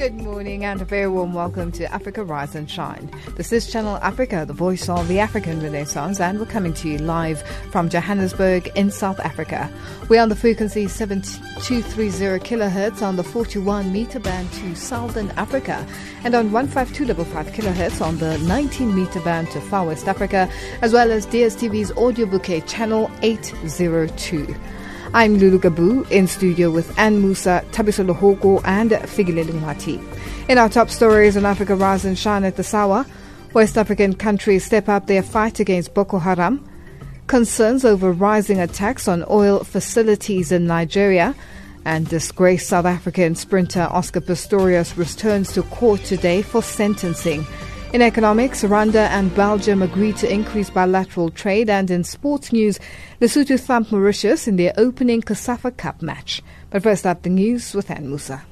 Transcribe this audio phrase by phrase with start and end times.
[0.00, 3.10] Good morning and a very warm welcome to Africa Rise and Shine.
[3.36, 6.96] This is Channel Africa, the voice of the African Renaissance, and we're coming to you
[6.96, 9.70] live from Johannesburg in South Africa.
[10.08, 15.86] We're on the frequency 7230 kilohertz on the 41 meter band to Southern Africa
[16.24, 20.48] and on 15255 kilohertz on the 19 meter band to Far West Africa,
[20.80, 24.56] as well as DSTV's audio bouquet channel 802.
[25.12, 30.00] I'm Lulu Gabu in studio with Ann Musa, Tabiso Lohoko, and Figile Lungwati.
[30.48, 33.04] In our top stories on Africa Rise and Shine at the Sawa,
[33.52, 36.64] West African countries step up their fight against Boko Haram,
[37.26, 41.34] concerns over rising attacks on oil facilities in Nigeria,
[41.84, 47.44] and disgraced South African sprinter Oscar Pistorius returns to court today for sentencing.
[47.92, 52.78] In economics, Rwanda and Belgium agreed to increase bilateral trade, and in sports news,
[53.20, 56.40] Lesotho thumped Mauritius in their opening COSAFA Cup match.
[56.70, 58.44] But first up, the news with Ann Musa.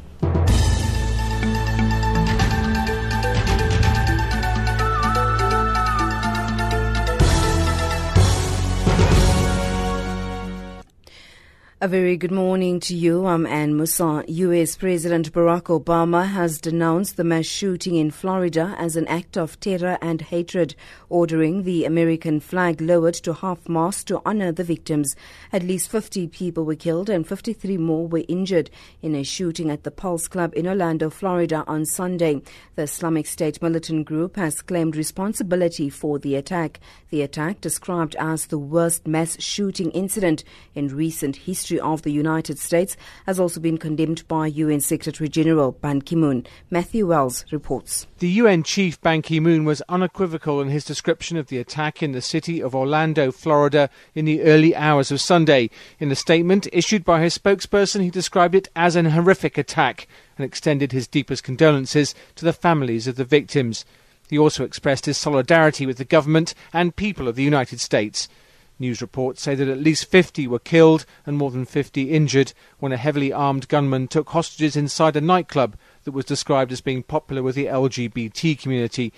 [11.81, 13.25] A very good morning to you.
[13.27, 14.25] I'm Anne Musa.
[14.27, 14.77] U.S.
[14.77, 19.97] President Barack Obama has denounced the mass shooting in Florida as an act of terror
[20.03, 20.75] and hatred,
[21.09, 25.15] ordering the American flag lowered to half mast to honor the victims.
[25.53, 29.85] At least 50 people were killed and 53 more were injured in a shooting at
[29.85, 32.43] the Pulse Club in Orlando, Florida on Sunday.
[32.75, 36.81] The Islamic State militant group has claimed responsibility for the attack.
[37.11, 40.43] The attack, described as the worst mass shooting incident
[40.75, 45.73] in recent history, of the United States has also been condemned by UN Secretary General
[45.73, 46.47] Ban Ki moon.
[46.71, 48.07] Matthew Wells reports.
[48.21, 52.13] The UN chief Ban Ki moon was unequivocal in his description of the attack in
[52.13, 55.69] the city of Orlando, Florida, in the early hours of Sunday.
[55.99, 60.45] In a statement issued by his spokesperson, he described it as an horrific attack and
[60.45, 63.85] extended his deepest condolences to the families of the victims.
[64.29, 68.29] He also expressed his solidarity with the government and people of the United States.
[68.79, 72.93] News reports say that at least 50 were killed and more than 50 injured when
[72.93, 77.43] a heavily armed gunman took hostages inside a nightclub that was described as being popular
[77.43, 79.13] with the LGBT community.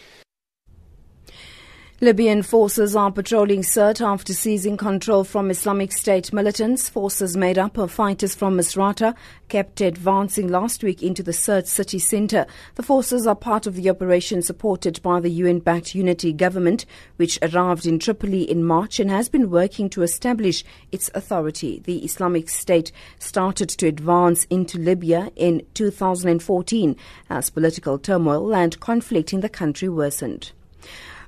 [2.03, 6.89] Libyan forces are patrolling Sirte after seizing control from Islamic State militants.
[6.89, 9.15] Forces made up of fighters from Misrata
[9.51, 12.47] kept advancing last week into the Sirte city centre.
[12.77, 17.85] The forces are part of the operation supported by the UN-backed unity government, which arrived
[17.85, 21.83] in Tripoli in March and has been working to establish its authority.
[21.85, 26.97] The Islamic State started to advance into Libya in 2014
[27.29, 30.53] as political turmoil and conflict in the country worsened.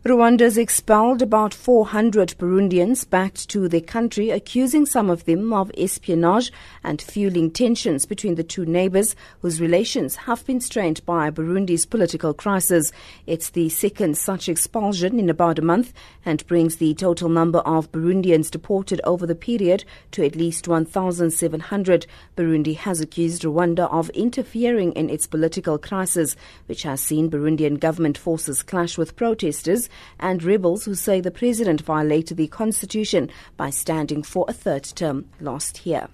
[0.04, 6.50] Rwanda's expelled about 400 Burundians back to their country, accusing some of them of espionage
[6.82, 12.34] and fueling tensions between the two neighbors whose relations have been strained by Burundi's political
[12.34, 12.90] crisis.
[13.28, 15.92] It's the second such expulsion in about a month
[16.24, 22.06] and brings the total number of Burundians deported over the period to at least 1,700.
[22.36, 26.34] Burundi has accused Rwanda of interfering in its political crisis,
[26.66, 29.88] which has seen Burundian government forces clash with protesters
[30.18, 35.26] and rebels who say the president violated the constitution by standing for a third term
[35.40, 36.08] last year.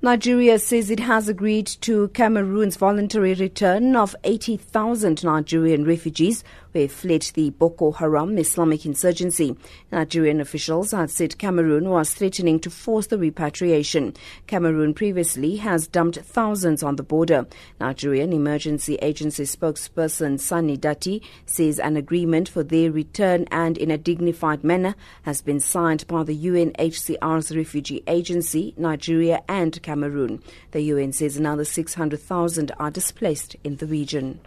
[0.00, 6.44] Nigeria says it has agreed to Cameroon's voluntary return of 80,000 Nigerian refugees
[6.74, 9.56] have fled the Boko Haram Islamic insurgency.
[9.90, 14.14] Nigerian officials had said Cameroon was threatening to force the repatriation.
[14.46, 17.46] Cameroon previously has dumped thousands on the border.
[17.80, 23.98] Nigerian Emergency Agency spokesperson Sani Datti says an agreement for their return and in a
[23.98, 30.42] dignified manner has been signed by the UNHCR's refugee agency, Nigeria and Cameroon.
[30.72, 34.40] The UN says another 600,000 are displaced in the region.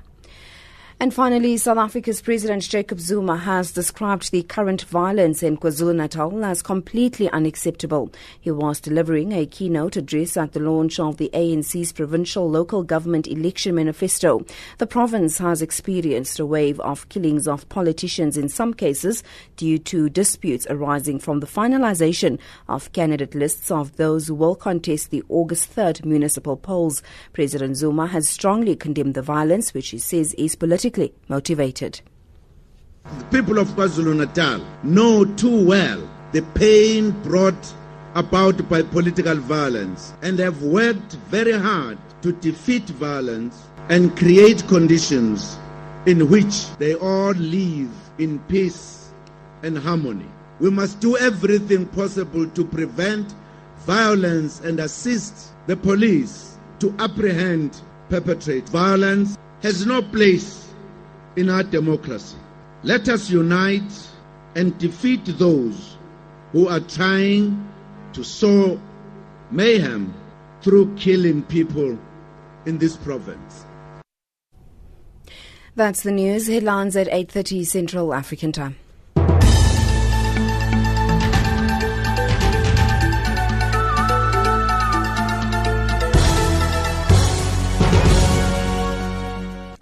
[1.01, 6.62] And finally, South Africa's President Jacob Zuma has described the current violence in KwaZulu-Natal as
[6.62, 8.12] completely unacceptable.
[8.39, 13.25] He was delivering a keynote address at the launch of the ANC's provincial local government
[13.27, 14.45] election manifesto.
[14.77, 19.24] The province has experienced a wave of killings of politicians in some cases
[19.57, 22.38] due to disputes arising from the finalization
[22.69, 27.01] of candidate lists of those who will contest the August 3rd municipal polls.
[27.33, 32.02] President Zuma has strongly condemned the violence, which he says is political politically motivated.
[33.18, 37.74] The people of KwaZulu Natal know too well the pain brought
[38.16, 43.58] about by political violence and have worked very hard to defeat violence
[43.90, 45.58] and create conditions
[46.06, 49.12] in which they all live in peace
[49.64, 50.28] and harmony.
[50.60, 53.34] We must do everything possible to prevent
[53.80, 58.70] violence and assist the police to apprehend perpetrators.
[58.70, 60.70] Violence has no place
[61.36, 62.38] in our democracy.
[62.83, 64.10] Let us unite
[64.56, 65.98] and defeat those
[66.51, 67.68] who are trying
[68.13, 68.80] to sow
[69.51, 70.13] mayhem
[70.62, 71.98] through killing people
[72.66, 73.66] in this province.
[75.75, 76.48] That's the news.
[76.48, 78.75] Headlines at 8:30 Central African Time.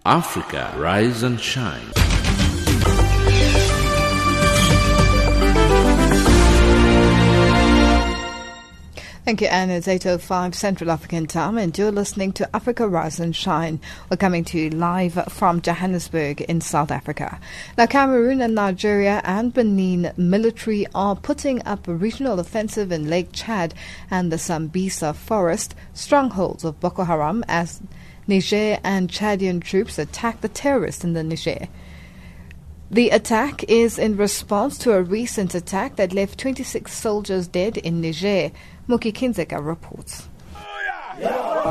[0.09, 1.85] Africa, rise and shine.
[9.23, 9.69] Thank you, Anne.
[9.69, 13.79] It's 8.05 Central African Time, and you're listening to Africa Rise and Shine.
[14.09, 17.39] We're coming to you live from Johannesburg in South Africa.
[17.77, 23.29] Now, Cameroon and Nigeria and Benin military are putting up a regional offensive in Lake
[23.31, 23.75] Chad
[24.09, 27.79] and the Sambisa forest, strongholds of Boko Haram, as
[28.29, 31.67] Niger and Chadian troops attacked the terrorists in the Niger.
[32.91, 38.01] The attack is in response to a recent attack that left 26 soldiers dead in
[38.01, 38.51] Niger.
[38.87, 40.28] Moki Kindzeka reports.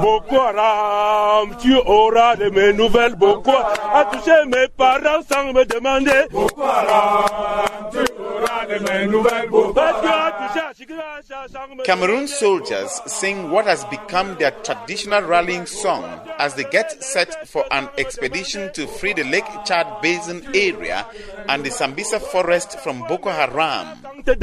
[0.02, 3.16] Boko Haram, tu auras de mes nouvelles.
[3.16, 6.28] Boko a touché mes parents sans me demander.
[6.30, 9.48] Boko Haram, tu auras de mes nouvelles.
[9.74, 14.52] Parce que a touché à Chigrasa sans me Cameroon soldiers sing what has become their
[14.62, 16.04] traditional rallying song
[16.38, 21.06] as they get set for an expedition to free the Lake Chad Basin area
[21.48, 23.98] and the Sambisa forest from Boko Haram.
[24.24, 24.34] te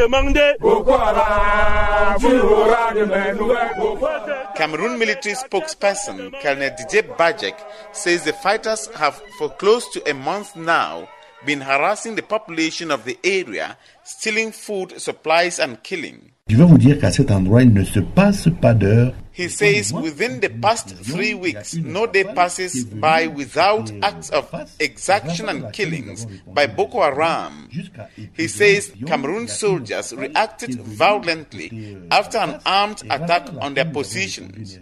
[4.95, 7.59] Cameroon military spokesperson Colonel DJ Badjeck
[7.91, 11.09] says the fighters have for close to a month now
[11.45, 16.31] been harassing the population of the area, stealing food, supplies, and killing.
[16.47, 19.15] Je vais vous dire qu'à cet endroit, il ne se passe pas d'heure.
[19.35, 24.45] He says within the past three weeks, no day passes by without acts of
[24.79, 27.67] exaction and killings by Boko Haram.
[28.37, 34.77] He says Cameroon soldiers reacted violently after an armed attack on their positions.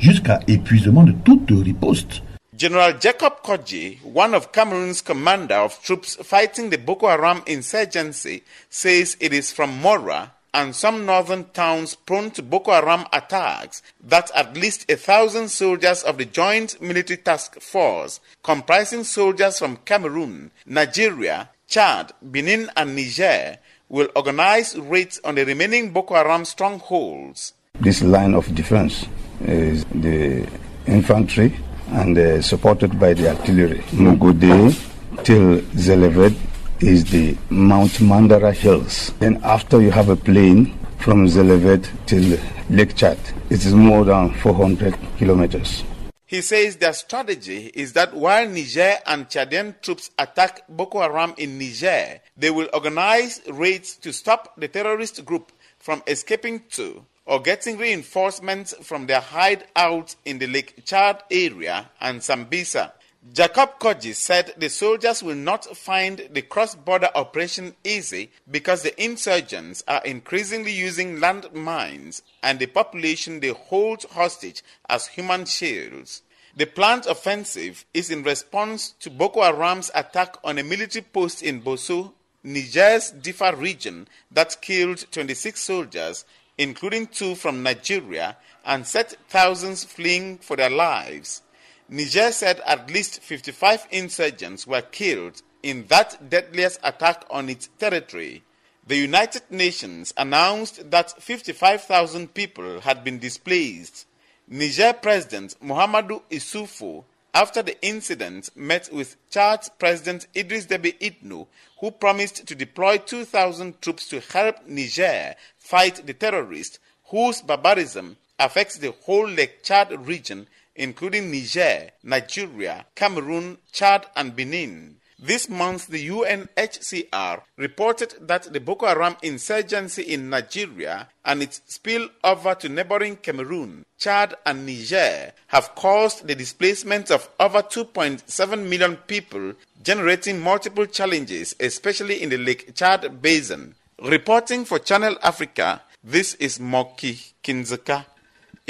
[0.00, 2.22] Jusqu'à épuisement de toute riposte.
[2.56, 9.16] General Jacob Kodji, one of Cameroon's commander of troops fighting the Boko Haram insurgency, says
[9.20, 14.56] it is from Mora and some northern towns prone to Boko Haram attacks that at
[14.56, 21.48] least a thousand soldiers of the Joint Military Task Force, comprising soldiers from Cameroon, Nigeria,
[21.66, 23.56] Chad, Benin, and Niger,
[23.88, 27.54] will organize raids on the remaining Boko Haram strongholds.
[27.80, 29.06] This line of defense
[29.40, 30.46] is the
[30.86, 31.56] infantry
[31.88, 33.78] and uh, supported by the artillery.
[33.92, 36.34] Mugode till Zeleved
[36.82, 39.12] is the Mount Mandara Hills.
[39.20, 42.38] Then after you have a plane from Zeleved till
[42.70, 43.18] Lake Chad,
[43.50, 45.84] it is more than 400 kilometers.
[46.26, 51.58] He says their strategy is that while Niger and Chadian troops attack Boko Haram in
[51.58, 57.76] Niger, they will organize raids to stop the terrorist group from escaping to or getting
[57.78, 62.92] reinforcements from their hideout in the Lake Chad area and Sambisa.
[63.30, 69.00] Jacob Kodji said the soldiers will not find the cross border operation easy because the
[69.02, 76.22] insurgents are increasingly using landmines and the population they hold hostage as human shields.
[76.56, 81.62] The planned offensive is in response to Boko Haram's attack on a military post in
[81.62, 82.12] Bosso,
[82.42, 86.24] Niger's Diffa region, that killed 26 soldiers,
[86.58, 91.42] including two from Nigeria, and set thousands fleeing for their lives.
[91.88, 98.42] Niger said at least 55 insurgents were killed in that deadliest attack on its territory.
[98.86, 104.06] The United Nations announced that 55,000 people had been displaced.
[104.48, 111.46] Niger President Mahamadou Issoufou, after the incident, met with Chad's President Idris Deby Itno,
[111.78, 118.78] who promised to deploy 2,000 troops to help Niger fight the terrorists whose barbarism affects
[118.78, 120.46] the whole Lake Chad region
[120.76, 124.96] including Niger, Nigeria, Cameroon, Chad, and Benin.
[125.18, 132.08] This month, the UNHCR reported that the Boko Haram insurgency in Nigeria and its spill
[132.24, 138.96] over to neighboring Cameroon, Chad, and Niger have caused the displacement of over 2.7 million
[138.96, 139.52] people,
[139.84, 143.76] generating multiple challenges, especially in the Lake Chad basin.
[144.02, 148.06] Reporting for Channel Africa, this is Moki Kindzeka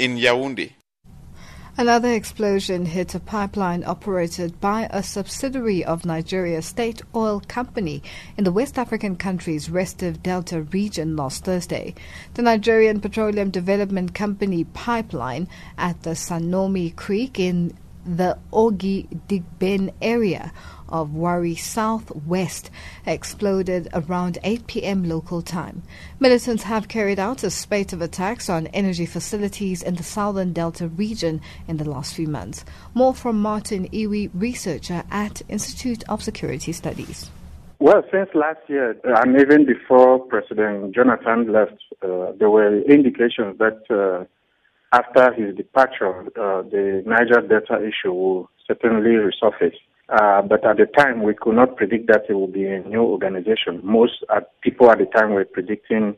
[0.03, 0.73] in Yaoundé.
[1.77, 8.03] Another explosion hit a pipeline operated by a subsidiary of Nigeria's state oil company
[8.37, 11.95] in the West African country's Restive Delta region last Thursday.
[12.33, 17.73] The Nigerian Petroleum Development Company pipeline at the Sanomi Creek in
[18.05, 20.51] the Ogi Digben area
[20.89, 22.69] of Warri Southwest
[23.05, 25.03] exploded around 8 p.m.
[25.03, 25.83] local time.
[26.19, 30.87] Militants have carried out a spate of attacks on energy facilities in the southern Delta
[30.87, 32.65] region in the last few months.
[32.93, 37.29] More from Martin Ewi, researcher at Institute of Security Studies.
[37.79, 43.81] Well, since last year, and even before President Jonathan left, uh, there were indications that
[43.89, 44.23] uh,
[44.93, 49.75] after his departure, uh, the Niger Delta issue will certainly resurface.
[50.09, 53.01] Uh, but at the time, we could not predict that it would be a new
[53.01, 53.79] organization.
[53.83, 56.15] Most uh, people at the time were predicting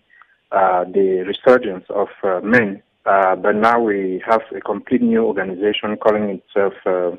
[0.52, 2.82] uh, the resurgence of uh, MEND.
[3.06, 7.12] Uh, but now we have a complete new organization calling itself uh,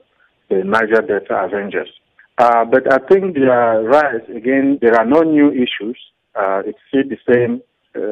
[0.49, 1.89] the Niger Delta Avengers.
[2.37, 5.99] but I think their rise, again, there are no new issues.
[6.37, 7.63] it's still the same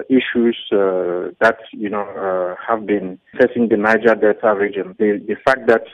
[0.08, 4.94] issues that, you know, have been facing the Niger Delta region.
[4.99, 5.84] The, the fact that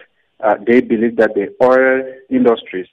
[0.42, 2.87] uh, they believe that the oil industries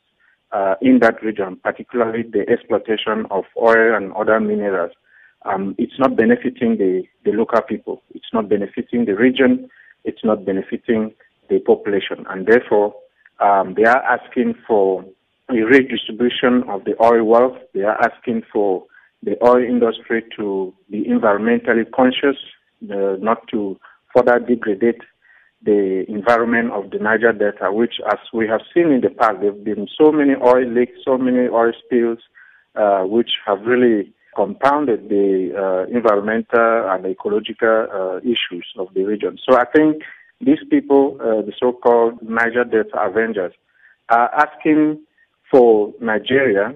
[0.52, 4.92] uh, in that region, particularly the exploitation of oil and other minerals,
[5.46, 8.02] um, it's not benefiting the, the local people.
[8.14, 9.70] It's not benefiting the region.
[10.04, 11.14] It's not benefiting
[11.50, 12.26] the population.
[12.30, 12.96] And therefore,
[13.40, 15.06] um, they are asking for
[15.50, 17.58] a redistribution of the oil wealth.
[17.74, 18.86] They are asking for
[19.24, 22.38] the oil industry to be environmentally conscious,
[22.92, 23.80] uh, not to
[24.16, 25.02] further degrade
[25.64, 29.52] the environment of the Niger Delta, which, as we have seen in the past, there
[29.52, 32.20] have been so many oil leaks, so many oil spills,
[32.76, 39.38] uh, which have really compounded the uh, environmental and ecological uh, issues of the region.
[39.50, 40.04] So I think
[40.40, 43.54] these people, uh, the so-called Niger Delta Avengers,
[44.10, 45.00] are asking
[45.52, 46.76] for Nigeria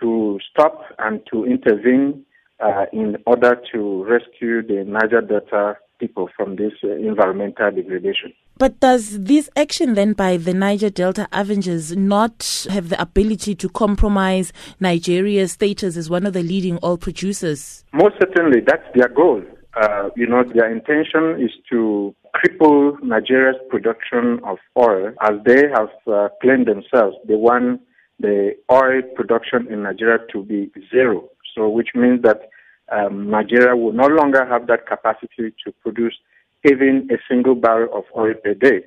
[0.00, 2.24] to stop and to intervene
[2.60, 8.32] uh, in order to rescue the Niger Delta people from this uh, environmental degradation.
[8.56, 13.68] But does this action then by the Niger Delta Avengers not have the ability to
[13.68, 17.84] compromise Nigeria's status as one of the leading oil producers?
[17.92, 19.42] Most certainly, that's their goal.
[19.80, 25.90] Uh, you know, their intention is to cripple Nigeria's production of oil as they have
[26.12, 27.16] uh, claimed themselves.
[27.26, 27.80] They want
[28.18, 31.28] the oil production in Nigeria to be zero.
[31.54, 32.50] So, which means that
[32.90, 36.16] um, Nigeria will no longer have that capacity to produce
[36.64, 38.84] even a single barrel of oil per day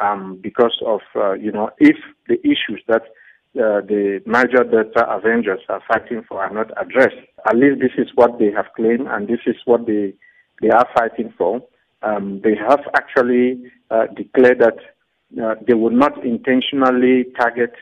[0.00, 1.96] um, because of, uh, you know, if
[2.28, 3.02] the issues that
[3.56, 7.14] uh, the Niger Delta Avengers are fighting for are not addressed.
[7.46, 10.12] At least this is what they have claimed and this is what they,
[10.60, 11.62] they are fighting for.
[12.02, 14.78] Um, they have actually uh, declared that
[15.40, 17.72] uh, they will not intentionally target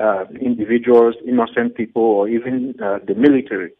[0.00, 3.72] uh, individuals, innocent people, or even uh, the military.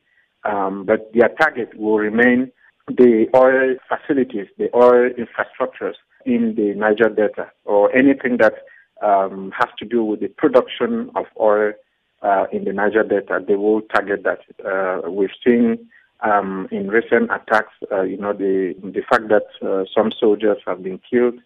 [0.44, 2.52] Um, but their target will remain
[2.86, 8.54] the oil facilities, the oil infrastructures in the Niger Delta, or anything that
[9.02, 11.72] um, has to do with the production of oil
[12.22, 13.44] uh, in the Niger Delta.
[13.46, 14.40] They will target that.
[14.64, 15.88] Uh, we've seen
[16.20, 20.82] um, in recent attacks, uh, you know, the the fact that uh, some soldiers have
[20.82, 21.38] been killed,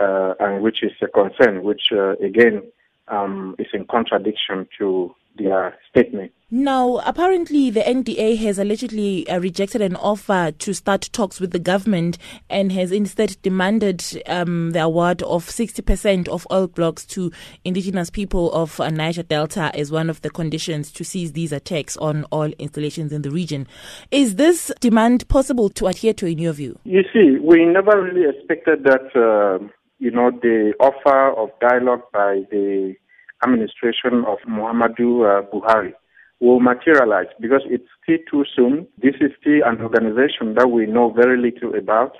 [0.00, 2.62] uh, and which is a concern, which uh, again
[3.08, 6.32] um, is in contradiction to their statement.
[6.48, 11.58] Now, apparently, the NDA has allegedly uh, rejected an offer to start talks with the
[11.58, 17.32] government and has instead demanded um, the award of 60% of oil blocks to
[17.64, 21.96] indigenous people of uh, Niger Delta as one of the conditions to cease these attacks
[21.96, 23.66] on oil installations in the region.
[24.12, 26.78] Is this demand possible to adhere to in your view?
[26.84, 29.66] You see, we never really expected that, uh,
[29.98, 32.94] you know, the offer of dialogue by the
[33.42, 35.92] administration of Muhammadu uh, Buhari
[36.40, 38.86] will materialize because it's still too soon.
[39.02, 42.16] This is still an organization that we know very little about.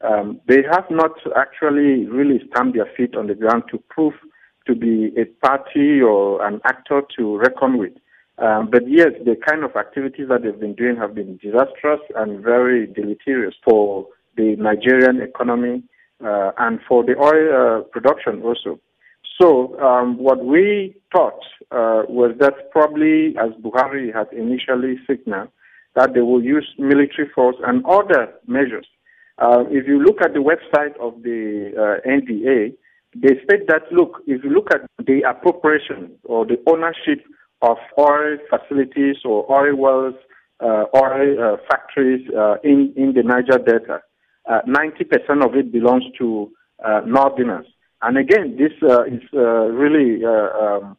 [0.00, 4.14] Um, they have not actually really stamped their feet on the ground to prove
[4.66, 7.92] to be a party or an actor to reckon with.
[8.38, 12.40] Um, but yes, the kind of activities that they've been doing have been disastrous and
[12.42, 14.06] very deleterious for
[14.36, 15.82] the Nigerian economy
[16.24, 18.78] uh, and for the oil uh, production also.
[19.40, 21.40] So um, what we thought
[21.70, 25.48] uh, was that probably, as Buhari had initially signaled,
[25.94, 28.86] that they will use military force and other measures.
[29.38, 32.74] Uh, if you look at the website of the uh, NDA,
[33.14, 37.24] they state that look, if you look at the appropriation or the ownership
[37.62, 40.14] of oil facilities or oil wells,
[40.60, 44.02] uh, oil uh, factories uh, in in the Niger Delta,
[44.66, 46.50] 90% of it belongs to
[47.06, 47.66] Northerners.
[48.02, 49.40] And again, this uh, is uh,
[49.74, 50.96] really uh, um,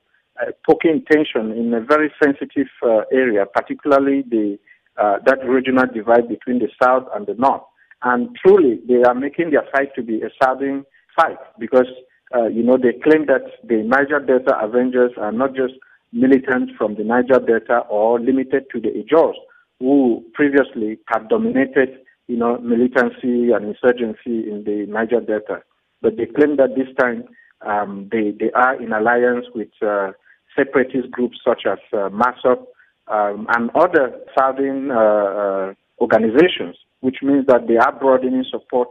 [0.67, 4.57] poking tension in a very sensitive uh, area, particularly the
[4.97, 7.61] uh, that regional divide between the south and the north.
[8.03, 10.83] And truly, they are making their fight to be a southern
[11.15, 11.87] fight because
[12.35, 15.73] uh, you know they claim that the Niger Delta Avengers are not just
[16.11, 19.35] militants from the Niger Delta or limited to the Ijaws,
[19.79, 25.63] who previously have dominated you know militancy and insurgency in the Niger Delta.
[26.01, 27.25] But they claim that this time
[27.65, 30.11] um, they, they are in alliance with uh,
[30.55, 32.65] separatist groups such as uh, MASSOB
[33.07, 38.89] um, and other southern uh, uh, organizations, which means that they are broadening support.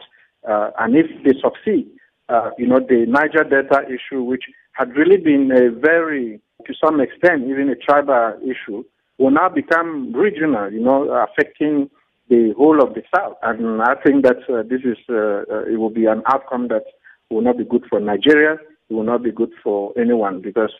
[0.48, 1.88] Uh, and if they succeed,
[2.28, 7.00] uh, you know, the Niger Delta issue, which had really been a very, to some
[7.00, 8.84] extent, even a tribal issue,
[9.18, 11.90] will now become regional, you know, affecting
[12.28, 13.36] the whole of the South.
[13.42, 16.84] And I think that uh, this is, uh, it will be an outcome that
[17.30, 18.54] will not be good for Nigeria.
[18.88, 20.72] It will not be good for anyone because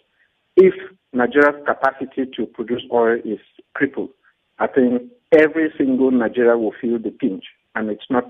[0.57, 0.75] if
[1.13, 3.39] Nigeria's capacity to produce oil is
[3.75, 4.11] crippled,
[4.59, 5.03] I think
[5.33, 7.45] every single Nigeria will feel the pinch.
[7.75, 8.25] And it's not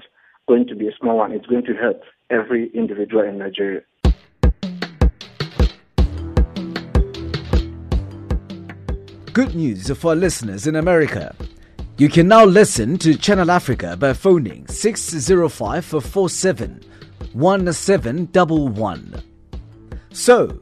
[0.48, 1.32] going to be a small one.
[1.32, 3.82] It's going to hurt every individual in Nigeria.
[9.32, 11.36] Good news for listeners in America.
[11.98, 16.80] You can now listen to Channel Africa by phoning 605 47
[17.38, 19.22] 1711.
[20.10, 20.60] So,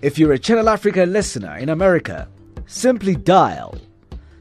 [0.00, 2.26] if you're a Channel Africa listener in America,
[2.66, 3.76] simply dial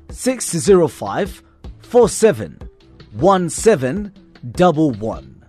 [0.10, 1.44] 605
[1.82, 2.70] 47
[3.12, 5.46] 1711.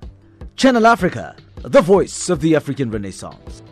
[0.57, 3.63] Channel Africa, the voice of the African Renaissance.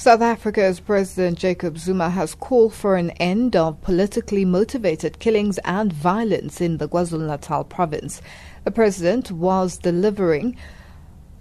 [0.00, 5.92] South Africa's President Jacob Zuma has called for an end of politically motivated killings and
[5.92, 8.22] violence in the KwaZulu-Natal province.
[8.64, 10.56] The president was delivering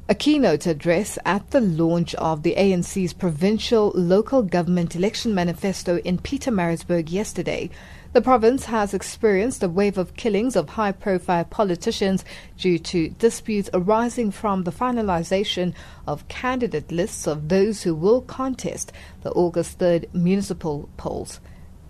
[0.09, 6.17] a keynote address at the launch of the ANC's provincial local government election manifesto in
[6.17, 7.69] Pietermaritzburg yesterday.
[8.11, 12.25] The province has experienced a wave of killings of high profile politicians
[12.57, 15.75] due to disputes arising from the finalization
[16.07, 18.91] of candidate lists of those who will contest
[19.21, 21.39] the August 3rd municipal polls.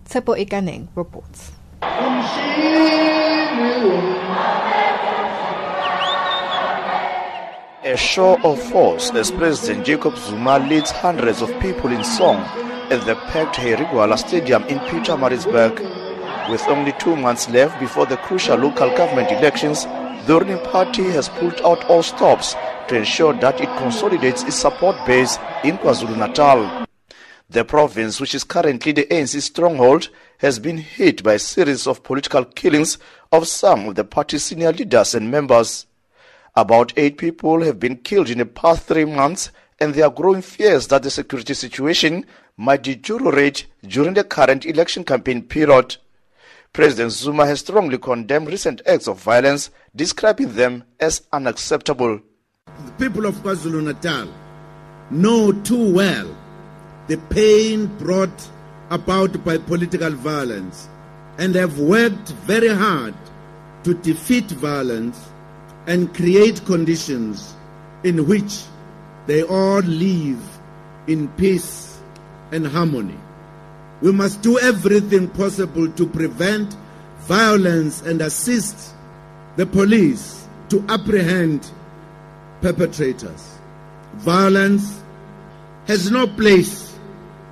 [0.04, 1.52] Tsepo Ikaneng reports.
[7.82, 12.40] A show of force as President Jacob Zuma leads hundreds of people in song
[12.90, 13.86] at the packed Harry
[14.18, 15.99] Stadium in Pietermaritzburg
[16.50, 19.84] with only two months left before the crucial local government elections,
[20.26, 22.54] the ruling party has pulled out all stops
[22.88, 26.86] to ensure that it consolidates its support base in KwaZulu-Natal.
[27.48, 30.08] The province, which is currently the ANC stronghold,
[30.38, 32.98] has been hit by a series of political killings
[33.32, 35.86] of some of the party's senior leaders and members.
[36.54, 40.42] About eight people have been killed in the past three months, and there are growing
[40.42, 45.96] fears that the security situation might deteriorate during the current election campaign period.
[46.72, 52.20] President Zuma has strongly condemned recent acts of violence, describing them as unacceptable.
[52.86, 54.28] The people of KwaZulu Natal
[55.10, 56.36] know too well
[57.08, 58.48] the pain brought
[58.90, 60.88] about by political violence
[61.38, 63.14] and have worked very hard
[63.82, 65.18] to defeat violence
[65.88, 67.56] and create conditions
[68.04, 68.62] in which
[69.26, 70.40] they all live
[71.08, 72.00] in peace
[72.52, 73.18] and harmony.
[74.02, 76.74] We must do everything possible to prevent
[77.20, 78.94] violence and assist
[79.56, 81.70] the police to apprehend
[82.60, 83.58] perpetrators.
[84.14, 85.02] Violence
[85.86, 86.96] has no place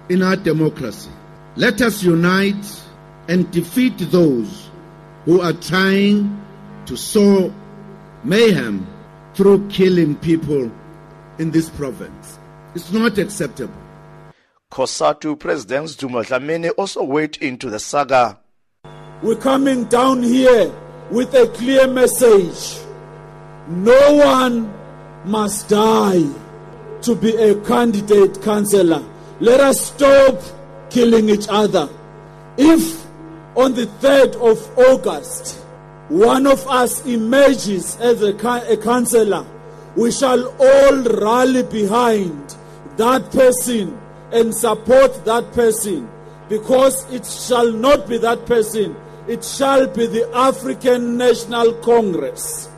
[0.09, 1.11] in our democracy.
[1.57, 2.83] Let us unite
[3.29, 4.71] and defeat those
[5.25, 6.43] who are trying
[6.87, 7.53] to sow
[8.25, 8.87] mayhem
[9.35, 10.71] through killing people
[11.39, 12.39] in this province.
[12.75, 13.88] It's not acceptable.
[14.71, 18.39] COSATU President Sdumo Dlamini also weighed into the saga.
[19.23, 20.71] We're coming down here
[21.11, 22.79] with a clear message.
[23.67, 24.73] No one
[25.25, 26.23] must die
[27.03, 29.03] to be a candidate councillor.
[29.41, 30.41] Let us stop
[30.91, 31.89] killing each other.
[32.59, 33.07] If
[33.57, 35.57] on the 3rd of August
[36.09, 38.35] one of us emerges as a,
[38.71, 39.47] a councillor,
[39.97, 42.57] we shall all rally behind
[42.97, 43.99] that person
[44.33, 46.09] and support that person
[46.49, 52.69] because it shall not be that person, it shall be the African National Congress.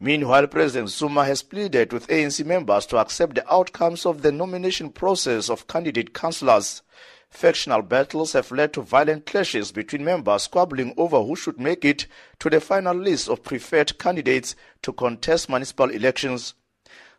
[0.00, 4.90] Meanwhile, President Zuma has pleaded with ANC members to accept the outcomes of the nomination
[4.90, 6.82] process of candidate councillors.
[7.30, 12.06] Factional battles have led to violent clashes between members squabbling over who should make it
[12.40, 16.54] to the final list of preferred candidates to contest municipal elections.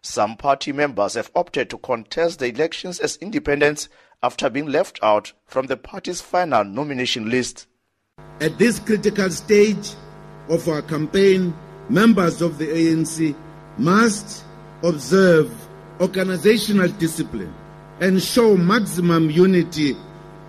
[0.06, 3.88] Some party members have opted to contest the elections as independents
[4.22, 7.68] after being left out from the party's final nomination list.
[8.42, 9.94] At this critical stage
[10.50, 11.54] of our campaign,
[11.88, 13.34] members of the ANC
[13.78, 14.44] must
[14.84, 15.50] observe
[16.02, 17.54] organizational discipline
[18.02, 19.96] and show maximum unity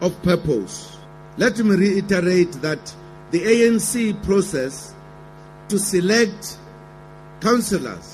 [0.00, 0.98] of purpose.
[1.36, 2.92] Let me reiterate that
[3.30, 4.94] the ANC process
[5.68, 6.58] to select
[7.40, 8.13] councillors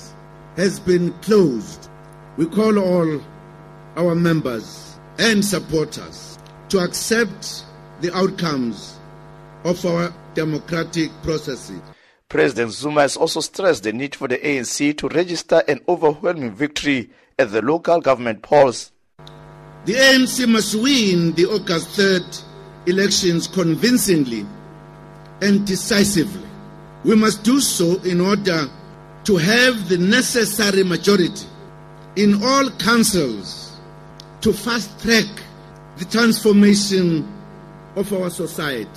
[0.55, 1.89] has been closed.
[2.37, 3.21] We call all
[3.95, 6.37] our members and supporters
[6.69, 7.65] to accept
[8.01, 8.97] the outcomes
[9.63, 11.81] of our democratic processes.
[12.29, 17.09] President Zuma has also stressed the need for the ANC to register an overwhelming victory
[17.37, 18.91] at the local government polls.
[19.85, 22.43] The ANC must win the August 3rd
[22.85, 24.45] elections convincingly
[25.41, 26.47] and decisively.
[27.03, 28.69] We must do so in order
[29.23, 31.45] to have the necessary majority
[32.15, 33.77] in all councils
[34.41, 35.25] to fast track
[35.97, 37.27] the transformation
[37.95, 38.89] of our society.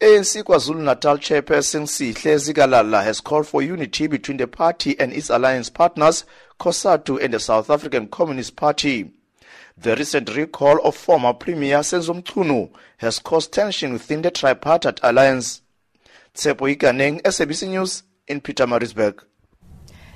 [0.00, 5.70] ANC KwaZulu-Natal chairperson Sihle Zikalala has called for unity between the party and its alliance
[5.70, 6.24] partners,
[6.60, 9.10] COSATU and the South African Communist Party.
[9.76, 15.62] The recent recall of former Premier Senzo Mchunu has caused tension within the tripartite alliance.
[16.34, 19.24] Tsepo Ikaneng, SABC News in Pietermaritzburg.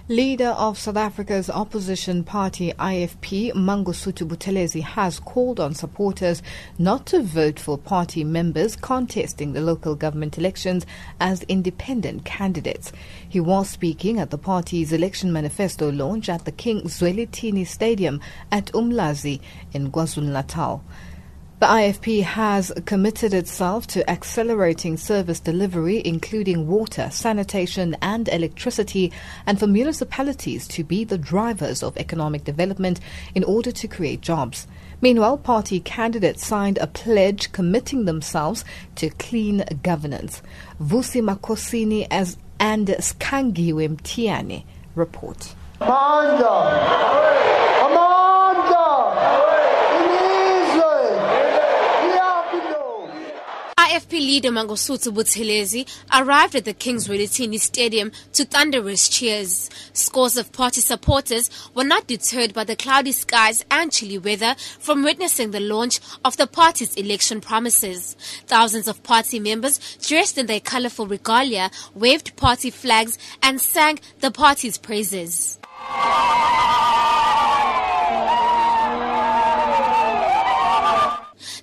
[0.09, 6.43] Leader of South Africa's opposition party IFP, Mangosuthu Buthelezi, has called on supporters
[6.77, 10.85] not to vote for party members contesting the local government elections
[11.21, 12.93] as independent candidates.
[13.29, 18.73] He was speaking at the party's election manifesto launch at the King Zwelithini Stadium at
[18.73, 19.41] Umlazi
[19.73, 20.83] in KwaZulu-Natal.
[21.63, 29.13] The IFP has committed itself to accelerating service delivery, including water, sanitation, and electricity,
[29.47, 32.99] and for municipalities to be the drivers of economic development
[33.37, 34.67] in order to create jobs.
[35.01, 38.65] Meanwhile, party candidates signed a pledge committing themselves
[38.97, 40.43] to clean governance.
[40.83, 44.65] Vusi Makosini as and Skangiwe Mtiani
[44.97, 45.55] report.
[53.79, 59.71] IFP leader Mangosuthu Buthelezi arrived at the Kings Zwelithini Stadium to thunderous cheers.
[59.93, 65.03] Scores of party supporters were not deterred by the cloudy skies and chilly weather from
[65.03, 68.15] witnessing the launch of the party's election promises.
[68.47, 74.31] Thousands of party members, dressed in their colorful regalia, waved party flags and sang the
[74.31, 75.59] party's praises.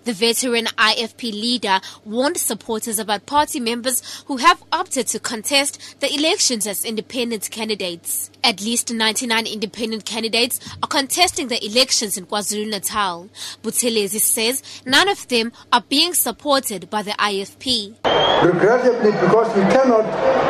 [0.06, 6.14] The veteran IFP leader warned supporters about party members who have opted to contest the
[6.14, 8.32] elections as independent candidates.
[8.43, 13.30] At least 99 independent candidates are contesting the elections in KwaZulu-Natal.
[13.62, 17.95] Buthelezi says none of them are being supported by the IFP.
[18.43, 20.06] Regrettably, because we cannot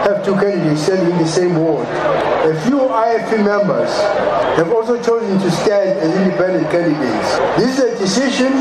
[0.06, 1.88] have two candidates standing in the same ward.
[1.88, 3.92] A few IFP members
[4.58, 7.38] have also chosen to stand as independent candidates.
[7.58, 8.54] This is a decision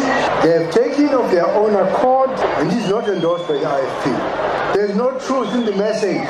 [0.42, 4.74] they have taken of their own accord and is not endorsed by the IFP.
[4.74, 6.28] There is no truth in the message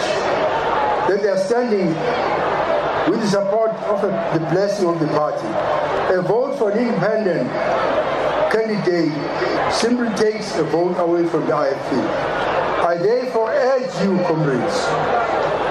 [1.08, 1.94] that they are standing
[3.08, 5.46] with the support of the blessing of the party.
[6.14, 7.50] A vote for an independent
[8.52, 9.12] candidate
[9.72, 11.92] simply takes a vote away from the IFP.
[12.84, 14.84] I therefore urge you, comrades,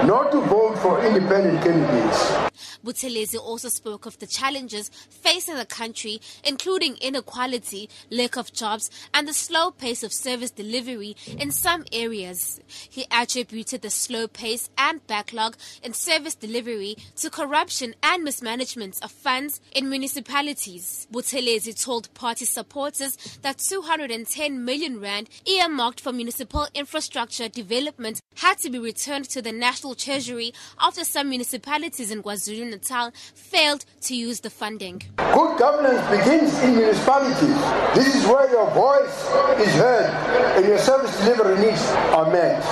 [0.06, 2.48] not to vote for independent candidates.
[2.84, 9.26] Buthelezi also spoke of the challenges facing the country, including inequality, lack of jobs, and
[9.26, 12.60] the slow pace of service delivery in some areas.
[12.66, 19.10] He attributed the slow pace and backlog in service delivery to corruption and mismanagement of
[19.10, 21.06] funds in municipalities.
[21.12, 28.70] Buthelezi told party supporters that 210 million rand earmarked for municipal infrastructure development had to
[28.70, 34.40] be returned to the national treasury after some municipalities in KwaZulu Natal failed to use
[34.40, 35.02] the funding.
[35.16, 37.58] Good governance begins in municipalities.
[37.94, 39.16] This is where your voice
[39.60, 40.10] is heard
[40.56, 41.82] and your service delivery needs
[42.16, 42.62] are met.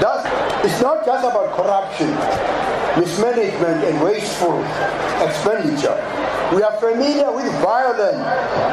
[0.00, 0.24] Thus,
[0.64, 2.10] it's not just about corruption,
[3.00, 4.62] mismanagement, and wasteful
[5.22, 5.96] expenditure.
[6.54, 8.18] We are familiar with violent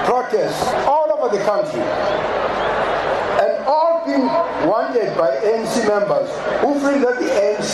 [0.06, 2.45] protests all over the country
[4.06, 4.26] being
[4.68, 6.30] wanted by ANC members
[6.62, 7.74] who feel that the ANC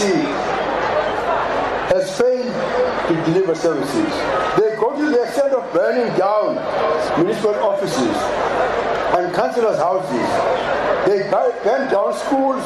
[1.92, 2.52] has failed
[3.08, 4.12] to deliver services.
[4.58, 6.56] They go to the extent of of burning down
[7.18, 8.16] municipal offices
[9.18, 10.28] and councillors' houses,
[11.06, 12.64] they burn down schools,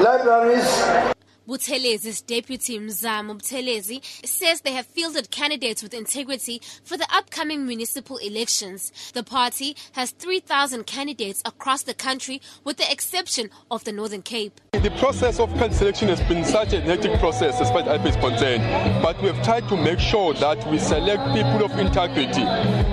[0.00, 1.13] libraries,
[1.46, 8.16] Buthelezi's deputy Mzamo Buthelezi says they have fielded candidates with integrity for the upcoming municipal
[8.16, 8.90] elections.
[9.12, 14.58] The party has 3,000 candidates across the country with the exception of the Northern Cape.
[14.72, 18.06] The process of candidate selection has been such a hectic process as far as IFA
[18.06, 22.44] is concerned, but we have tried to make sure that we select people of integrity,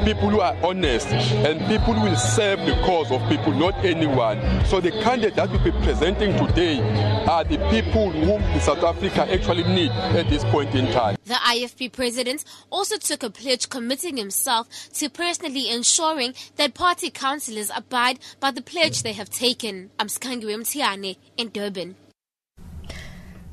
[0.03, 4.39] people who are honest, and people who will serve the cause of people, not anyone.
[4.65, 6.81] So the candidates that we'll be presenting today
[7.27, 11.15] are the people who South Africa actually need at this point in time.
[11.25, 17.71] The IFP president also took a pledge committing himself to personally ensuring that party councillors
[17.75, 19.89] abide by the pledge they have taken.
[19.99, 21.95] I'm Skangiwe Mtiane in Durban.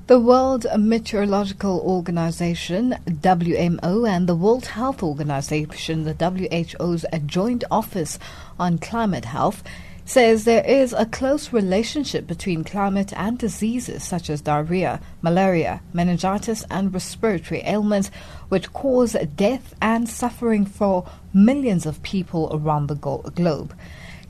[0.09, 8.19] The World Meteorological Organization, WMO, and the World Health Organization, the WHO's joint office
[8.59, 9.63] on climate health,
[10.09, 16.65] says there is a close relationship between climate and diseases such as diarrhea, malaria, meningitis,
[16.71, 18.11] and respiratory ailments,
[18.49, 23.77] which cause death and suffering for millions of people around the globe.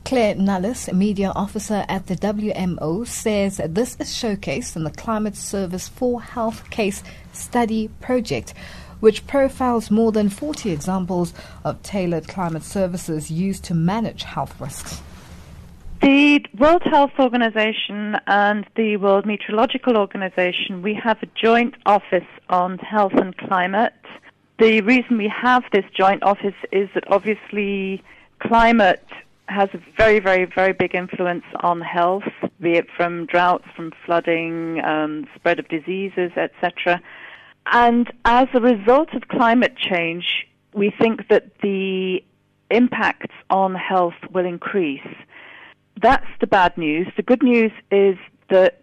[0.03, 5.87] Claire Nullis, media officer at the WMO, says this is showcased in the Climate Service
[5.87, 8.53] for Health Case Study Project,
[8.99, 15.01] which profiles more than 40 examples of tailored climate services used to manage health risks.
[16.01, 22.77] The World Health Organization and the World Meteorological Organization, we have a joint office on
[22.77, 23.93] health and climate.
[24.59, 28.01] The reason we have this joint office is that obviously
[28.39, 29.05] climate
[29.49, 32.23] has a very, very, very big influence on health,
[32.61, 37.01] be it from droughts, from flooding, um, spread of diseases, etc.
[37.73, 42.23] And as a result of climate change, we think that the
[42.71, 45.01] impacts on health will increase
[46.01, 47.07] that's the bad news.
[47.15, 48.17] The good news is
[48.49, 48.81] that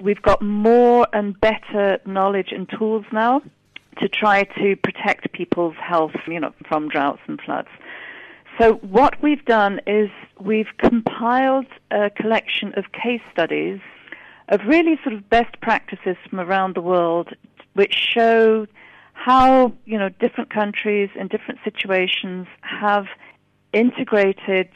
[0.00, 3.42] we've got more and better knowledge and tools now
[3.98, 7.68] to try to protect people's health, you know, from droughts and floods.
[8.58, 13.80] So what we've done is we've compiled a collection of case studies
[14.48, 17.28] of really sort of best practices from around the world
[17.74, 18.66] which show
[19.12, 23.06] how, you know, different countries in different situations have
[23.72, 24.68] integrated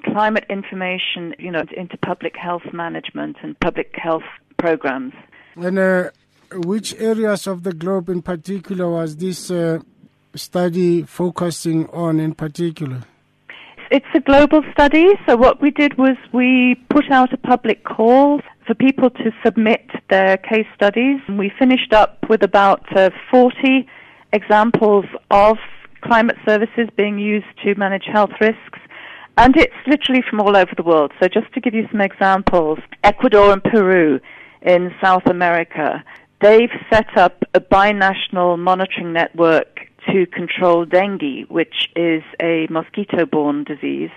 [0.00, 4.22] climate information, you know, into public health management and public health
[4.58, 5.14] programs.
[5.56, 6.10] And uh,
[6.52, 9.80] which areas of the globe in particular was this uh,
[10.34, 13.02] study focusing on in particular?
[13.90, 18.40] It's a global study, so what we did was we put out a public call
[18.64, 21.20] for people to submit their case studies.
[21.28, 23.88] We finished up with about uh, 40
[24.32, 25.56] examples of
[26.02, 28.78] climate services being used to manage health risks
[29.40, 31.12] and it's literally from all over the world.
[31.18, 34.20] So just to give you some examples, Ecuador and Peru
[34.60, 36.04] in South America,
[36.42, 44.10] they've set up a binational monitoring network to control dengue, which is a mosquito-borne disease.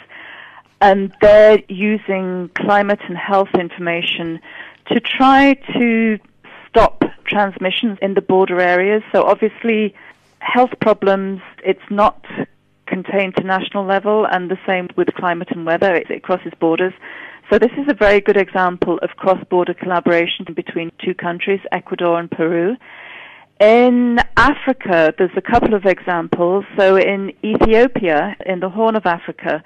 [0.82, 4.42] And they're using climate and health information
[4.88, 6.20] to try to
[6.68, 9.04] stop transmissions in the border areas.
[9.14, 9.96] So obviously,
[10.40, 12.26] health problems, it's not
[12.88, 15.96] contained to national level, and the same with climate and weather.
[15.96, 16.94] It, it crosses borders.
[17.50, 22.32] So this is a very good example of cross-border collaboration between two countries, Ecuador and
[22.32, 22.76] Peru.
[23.60, 26.66] In Africa, there's a couple of examples.
[26.78, 29.64] So in Ethiopia, in the Horn of Africa,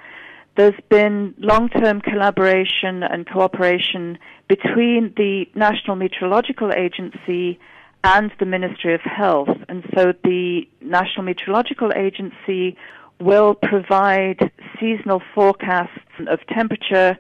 [0.56, 7.60] there's been long-term collaboration and cooperation between the National Meteorological Agency
[8.04, 9.50] and the Ministry of Health.
[9.70, 12.76] And so the National Meteorological Agency
[13.20, 17.18] will provide seasonal forecasts of temperature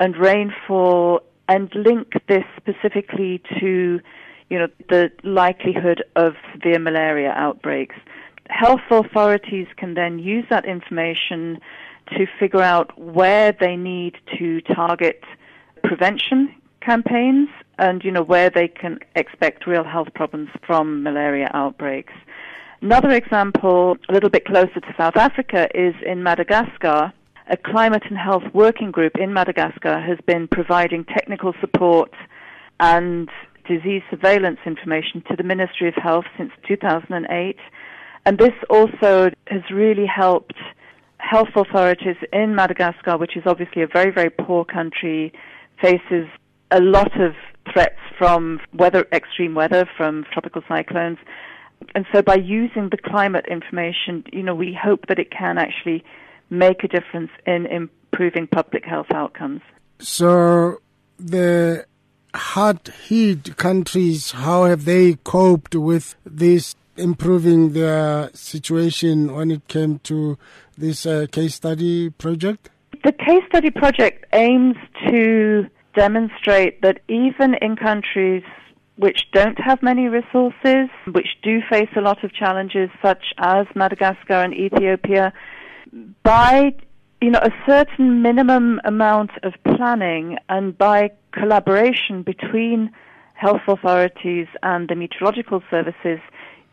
[0.00, 4.00] and rainfall and link this specifically to
[4.50, 7.96] you know the likelihood of severe malaria outbreaks.
[8.48, 11.58] Health authorities can then use that information
[12.16, 15.24] to figure out where they need to target
[15.82, 22.12] prevention campaigns and you know where they can expect real health problems from malaria outbreaks
[22.84, 27.14] Another example, a little bit closer to South Africa, is in Madagascar.
[27.48, 32.10] A climate and health working group in Madagascar has been providing technical support
[32.80, 33.30] and
[33.66, 37.56] disease surveillance information to the Ministry of Health since 2008.
[38.26, 40.58] And this also has really helped
[41.16, 45.32] health authorities in Madagascar, which is obviously a very, very poor country,
[45.80, 46.26] faces
[46.70, 47.32] a lot of
[47.72, 51.16] threats from weather, extreme weather, from tropical cyclones,
[51.94, 56.04] And so by using the climate information, you know, we hope that it can actually
[56.50, 59.62] make a difference in improving public health outcomes.
[59.98, 60.78] So
[61.18, 61.86] the
[62.34, 69.98] hard hit countries, how have they coped with this improving their situation when it came
[70.00, 70.38] to
[70.76, 72.70] this uh, case study project?
[73.04, 74.76] The case study project aims
[75.08, 78.42] to demonstrate that even in countries
[78.96, 84.34] which don't have many resources, which do face a lot of challenges, such as Madagascar
[84.34, 85.32] and Ethiopia,
[86.22, 86.74] by
[87.20, 92.90] you know a certain minimum amount of planning and by collaboration between
[93.34, 96.20] health authorities and the meteorological services,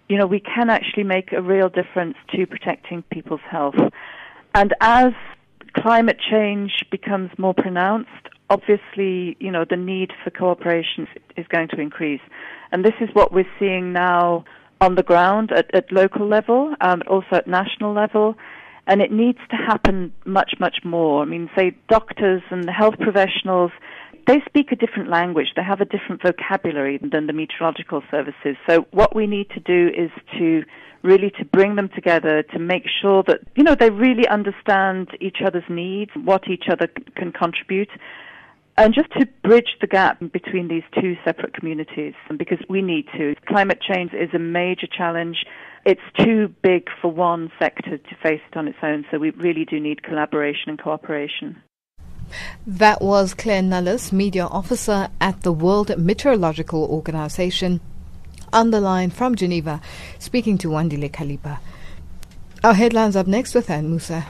[0.07, 3.75] you know, we can actually make a real difference to protecting people's health.
[4.53, 5.13] And as
[5.73, 8.09] climate change becomes more pronounced,
[8.51, 12.21] obviously, you know, the need for cooperation is going to increase.
[12.71, 14.43] And this is what we're seeing now
[14.81, 18.35] on the ground at, at local level, um, also at national level.
[18.87, 21.21] And it needs to happen much, much more.
[21.21, 23.71] I mean, say doctors and health professionals,
[24.27, 25.47] they speak a different language.
[25.55, 28.57] They have a different vocabulary than the meteorological services.
[28.67, 30.63] So what we need to do is to
[31.03, 35.37] really to bring them together to make sure that, you know, they really understand each
[35.45, 37.89] other's needs, what each other can contribute,
[38.81, 43.35] and just to bridge the gap between these two separate communities because we need to.
[43.47, 45.45] Climate change is a major challenge.
[45.85, 49.65] It's too big for one sector to face it on its own, so we really
[49.65, 51.61] do need collaboration and cooperation.
[52.65, 57.81] That was Clare Nullis, Media Officer at the World Meteorological Organization,
[58.51, 59.79] on the line from Geneva,
[60.17, 61.59] speaking to Wandile Kalipa.
[62.63, 64.25] Our headlines up next with Anne Musa.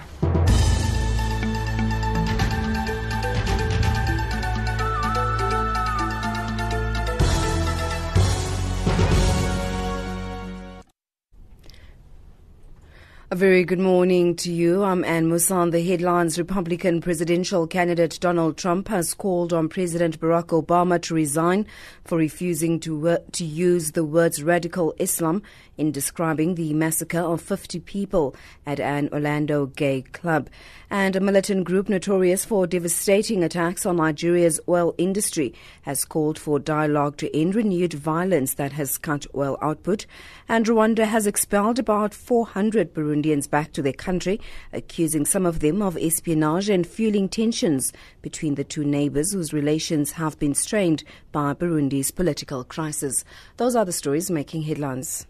[13.33, 14.83] A very good morning to you.
[14.83, 15.71] I'm Anne Musan.
[15.71, 21.65] The headlines Republican presidential candidate Donald Trump has called on President Barack Obama to resign
[22.03, 25.43] for refusing to, to use the words radical Islam
[25.77, 30.49] in describing the massacre of 50 people at an Orlando gay club.
[30.89, 36.59] And a militant group notorious for devastating attacks on Nigeria's oil industry has called for
[36.59, 40.05] dialogue to end renewed violence that has cut oil output.
[40.49, 44.39] And Rwanda has expelled about 400 Burundians back to their country,
[44.73, 50.11] accusing some of them of espionage and fueling tensions between the two neighbors whose relations
[50.11, 53.23] have been strained by Burundi's political crisis.
[53.57, 55.27] Those are the stories making headlines.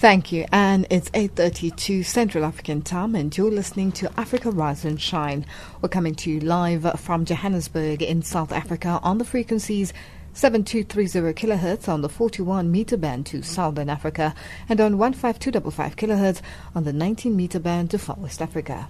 [0.00, 0.46] Thank you.
[0.50, 5.44] And it's 8.32 Central African time and you're listening to Africa Rise and Shine.
[5.82, 9.92] We're coming to you live from Johannesburg in South Africa on the frequencies
[10.32, 14.34] 7230 kilohertz on the 41 meter band to Southern Africa
[14.70, 16.40] and on 15255 kilohertz
[16.74, 18.88] on the 19 meter band to Far West Africa.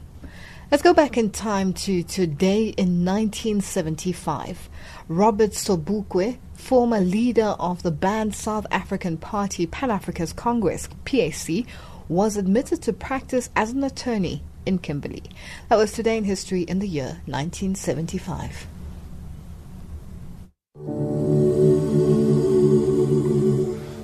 [0.70, 4.70] Let's go back in time to today in 1975.
[5.09, 11.66] Robert Sobukwe, former leader of the banned South African party Pan Africanist Congress, PAC,
[12.09, 15.25] was admitted to practice as an attorney in Kimberley.
[15.68, 18.66] That was today in history in the year 1975.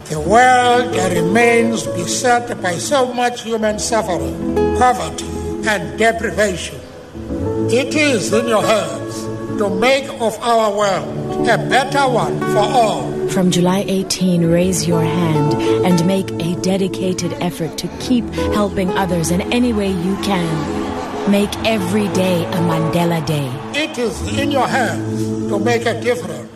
[0.09, 5.27] The world that remains beset by so much human suffering, poverty,
[5.69, 6.81] and deprivation.
[7.71, 13.29] It is in your hands to make of our world a better one for all.
[13.29, 15.55] From July 18, raise your hand
[15.87, 21.31] and make a dedicated effort to keep helping others in any way you can.
[21.31, 23.51] Make every day a Mandela Day.
[23.75, 26.56] It is in your hands to make a difference.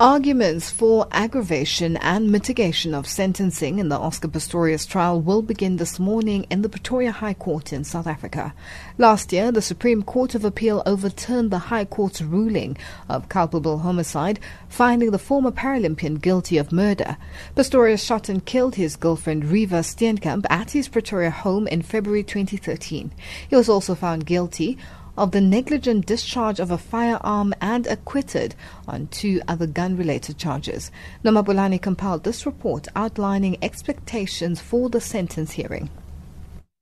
[0.00, 5.98] Arguments for aggravation and mitigation of sentencing in the Oscar Pistorius trial will begin this
[5.98, 8.54] morning in the Pretoria High Court in South Africa.
[8.96, 12.76] Last year, the Supreme Court of Appeal overturned the High Court's ruling
[13.08, 17.16] of culpable homicide, finding the former Paralympian guilty of murder.
[17.56, 23.10] Pistorius shot and killed his girlfriend Reeva Steenkamp at his Pretoria home in February 2013.
[23.50, 24.78] He was also found guilty
[25.18, 28.54] of the negligent discharge of a firearm and acquitted
[28.86, 30.90] on two other gun related charges.
[31.24, 35.90] Nomabulani compiled this report outlining expectations for the sentence hearing.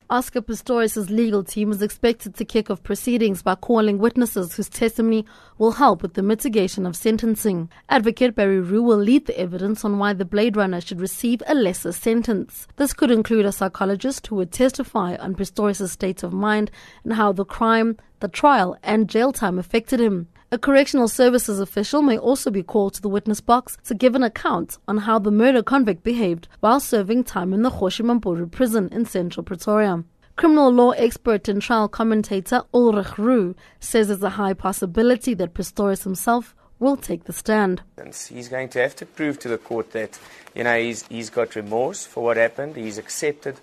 [0.08, 5.26] Oscar Pistorius' legal team is expected to kick off proceedings by calling witnesses whose testimony
[5.58, 7.68] will help with the mitigation of sentencing.
[7.88, 11.56] Advocate Barry Roux will lead the evidence on why the Blade Runner should receive a
[11.56, 12.68] lesser sentence.
[12.76, 16.70] This could include a psychologist who would testify on Pistorius' state of mind
[17.02, 20.28] and how the crime, the trial, and jail time affected him.
[20.52, 24.22] A correctional services official may also be called to the witness box to give an
[24.22, 29.06] account on how the murder convict behaved while serving time in the Kgoshi prison in
[29.06, 30.04] central Pretoria.
[30.36, 36.04] Criminal law expert and trial commentator Ulrich Roux says there's a high possibility that Pistorius
[36.04, 37.82] himself will take the stand.
[38.28, 40.16] He's going to have to prove to the court that,
[40.54, 43.56] you know, he's, he's got remorse for what happened, he's accepted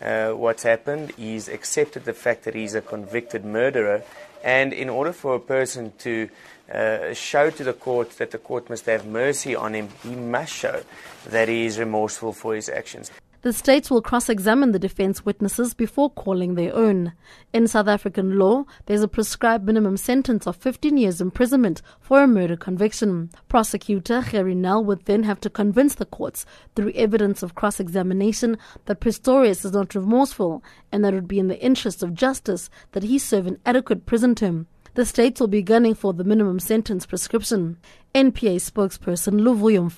[0.00, 4.02] uh, what's happened, he's accepted the fact that he's a convicted murderer,
[4.42, 6.28] and in order for a person to
[6.72, 10.52] uh, show to the court that the court must have mercy on him, he must
[10.52, 10.82] show
[11.28, 13.10] that he is remorseful for his actions.
[13.42, 17.14] The states will cross examine the defense witnesses before calling their own.
[17.54, 22.26] In South African law, there's a prescribed minimum sentence of 15 years imprisonment for a
[22.26, 23.30] murder conviction.
[23.48, 26.44] Prosecutor Gerrie Nel would then have to convince the courts
[26.76, 30.62] through evidence of cross examination that Pistorius is not remorseful
[30.92, 34.04] and that it would be in the interest of justice that he serve an adequate
[34.04, 34.66] prison term.
[34.94, 37.78] The states will be gunning for the minimum sentence prescription.
[38.14, 39.90] NPA spokesperson Luvuyo.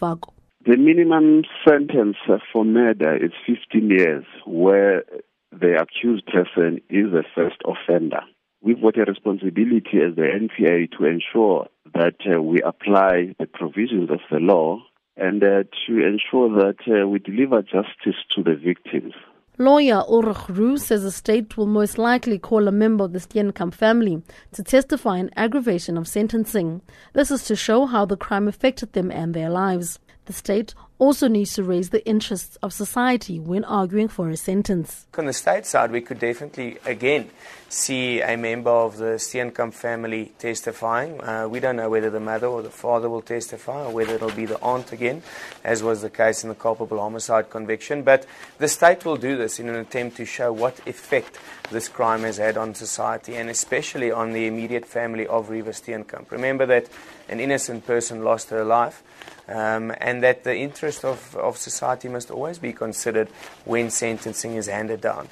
[0.65, 2.17] The minimum sentence
[2.53, 5.03] for murder is 15 years, where
[5.51, 8.21] the accused person is a first offender.
[8.61, 14.09] We've got a responsibility as the NPA to ensure that uh, we apply the provisions
[14.11, 14.79] of the law
[15.17, 19.15] and uh, to ensure that uh, we deliver justice to the victims.
[19.59, 23.75] Lawyer Ulrich Roux says the state will most likely call a member of the Steenkamp
[23.75, 26.83] family to testify in aggravation of sentencing.
[27.15, 29.99] This is to show how the crime affected them and their lives.
[30.33, 35.05] The state also needs to raise the interests of society when arguing for a sentence.
[35.19, 37.29] On the state side, we could definitely, again,
[37.69, 41.21] see a member of the Steenkamp family testifying.
[41.21, 44.31] Uh, we don't know whether the mother or the father will testify or whether it'll
[44.31, 45.23] be the aunt again,
[45.65, 48.03] as was the case in the culpable homicide conviction.
[48.03, 48.25] But
[48.57, 51.39] the state will do this in an attempt to show what effect
[51.71, 56.31] this crime has had on society and especially on the immediate family of Reeva Steenkamp.
[56.31, 56.89] Remember that
[57.33, 59.03] an innocent person lost her life.
[59.49, 63.29] Um, and that the interest of, of society must always be considered
[63.65, 65.29] when sentencing is handed down.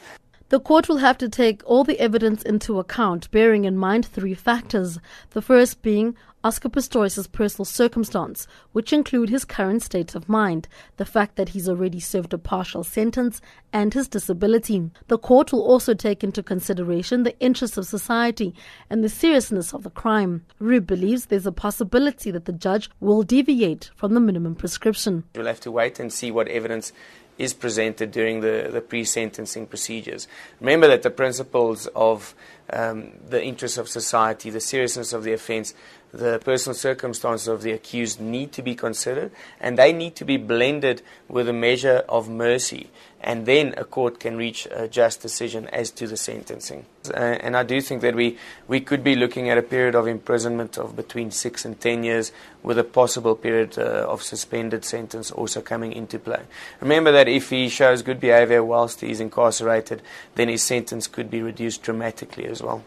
[0.49, 4.35] The court will have to take all the evidence into account, bearing in mind three
[4.35, 4.99] factors.
[5.31, 11.05] The first being Oscar Pistorius' personal circumstance, which include his current state of mind, the
[11.05, 14.91] fact that he's already served a partial sentence, and his disability.
[15.09, 18.55] The court will also take into consideration the interests of society
[18.89, 20.45] and the seriousness of the crime.
[20.59, 25.25] Roux believes there's a possibility that the judge will deviate from the minimum prescription.
[25.35, 26.93] We'll have to wait and see what evidence
[27.41, 30.29] is presented during the, the pre sentencing procedures.
[30.61, 32.35] Remember that the principles of
[32.71, 35.73] um, the interests of society, the seriousness of the offence,
[36.13, 39.31] the personal circumstances of the accused need to be considered,
[39.61, 42.91] and they need to be blended with a measure of mercy,
[43.21, 46.85] and then a court can reach a just decision as to the sentencing.
[47.09, 50.07] Uh, and I do think that we, we could be looking at a period of
[50.07, 52.33] imprisonment of between six and ten years,
[52.63, 56.43] with a possible period uh, of suspended sentence also coming into play.
[56.81, 60.03] Remember that if he shows good behavior whilst he is incarcerated,
[60.35, 62.85] then his sentence could be reduced dramatically as well.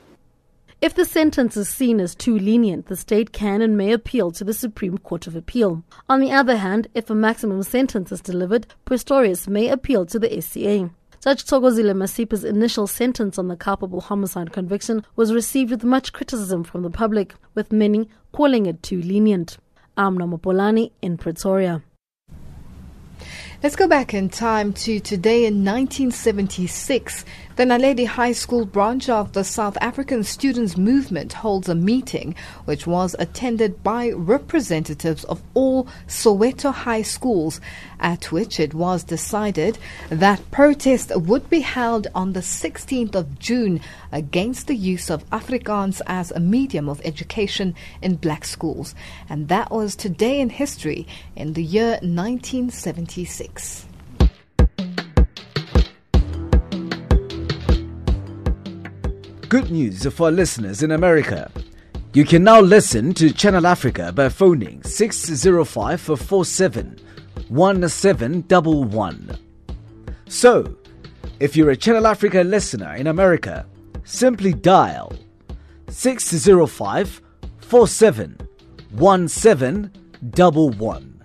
[0.84, 4.44] If the sentence is seen as too lenient, the state can and may appeal to
[4.44, 5.82] the Supreme Court of Appeal.
[6.10, 10.42] On the other hand, if a maximum sentence is delivered, Pistorius may appeal to the
[10.42, 10.90] SCA.
[11.24, 16.66] Judge Thokozile Masipa's initial sentence on the culpable homicide conviction was received with much criticism
[16.66, 19.58] from the public, with many calling it too lenient.
[19.96, 21.82] Amna Mopolani in Pretoria.
[23.64, 27.24] Let's go back in time to today in 1976.
[27.56, 32.34] The Naledi High School branch of the South African Students' Movement holds a meeting
[32.66, 37.62] which was attended by representatives of all Soweto high schools,
[38.00, 39.78] at which it was decided
[40.10, 43.82] that protest would be held on the 16th of June
[44.12, 48.96] against the use of Afrikaans as a medium of education in black schools.
[49.30, 53.86] And that was today in history in the year 1976.
[59.54, 61.52] Good news for listeners in America.
[62.14, 67.00] You can now listen to Channel Africa by phoning 605 47
[67.50, 69.38] 1711.
[70.28, 70.76] So,
[71.40, 73.68] if you're a Channel Africa listener in America,
[74.06, 75.14] simply dial
[75.88, 77.22] 605
[77.60, 78.38] 47
[78.90, 81.24] 1711.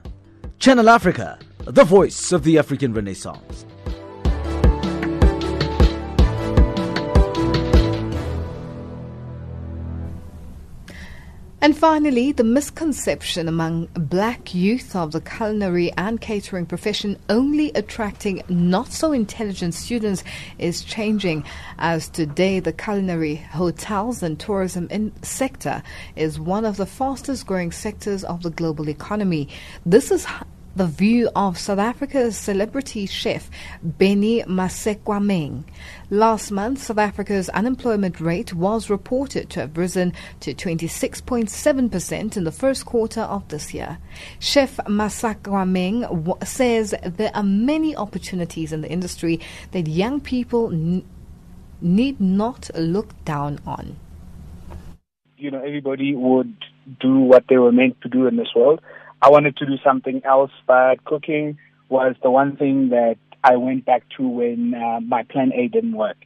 [0.58, 3.64] Channel Africa, the voice of the African Renaissance.
[11.60, 18.44] And finally, the misconception among black youth of the culinary and catering profession only attracting
[18.48, 20.22] not so intelligent students
[20.58, 21.42] is changing
[21.80, 25.82] as today the culinary hotels and tourism sector
[26.14, 29.48] is one of the fastest growing sectors of the global economy.
[29.84, 30.28] This is
[30.78, 33.50] the view of South Africa's celebrity chef
[33.82, 35.64] Benny Masekwameng.
[36.08, 42.52] Last month, South Africa's unemployment rate was reported to have risen to 26.7% in the
[42.52, 43.98] first quarter of this year.
[44.38, 49.40] Chef Masekwameng w- says there are many opportunities in the industry
[49.72, 51.04] that young people n-
[51.82, 53.96] need not look down on.
[55.36, 56.56] You know, everybody would
[57.00, 58.80] do what they were meant to do in this world
[59.20, 61.58] I wanted to do something else, but cooking
[61.88, 65.96] was the one thing that I went back to when uh, my plan A didn't
[65.96, 66.16] work.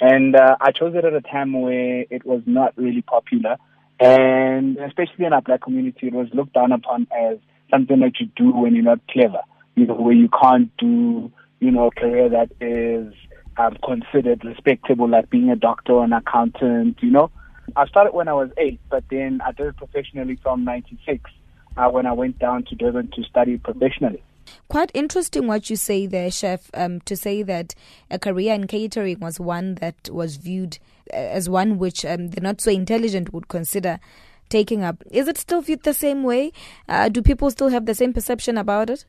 [0.00, 3.56] And uh, I chose it at a time where it was not really popular.
[4.00, 7.38] And especially in our black community, it was looked down upon as
[7.70, 9.40] something that you do when you're not clever,
[9.76, 11.30] you know, where you can't do,
[11.60, 13.12] you know, a career that is
[13.58, 17.30] um, considered respectable, like being a doctor or an accountant, you know.
[17.76, 21.30] I started when I was eight, but then I did it professionally from 96
[21.76, 24.22] uh, when I went down to Durban to study professionally.
[24.68, 27.74] Quite interesting what you say there, Chef, um, to say that
[28.10, 30.78] a career in catering was one that was viewed
[31.12, 34.00] uh, as one which um, the not so intelligent would consider
[34.48, 35.02] taking up.
[35.10, 36.52] Is it still viewed the same way?
[36.88, 39.04] Uh, do people still have the same perception about it?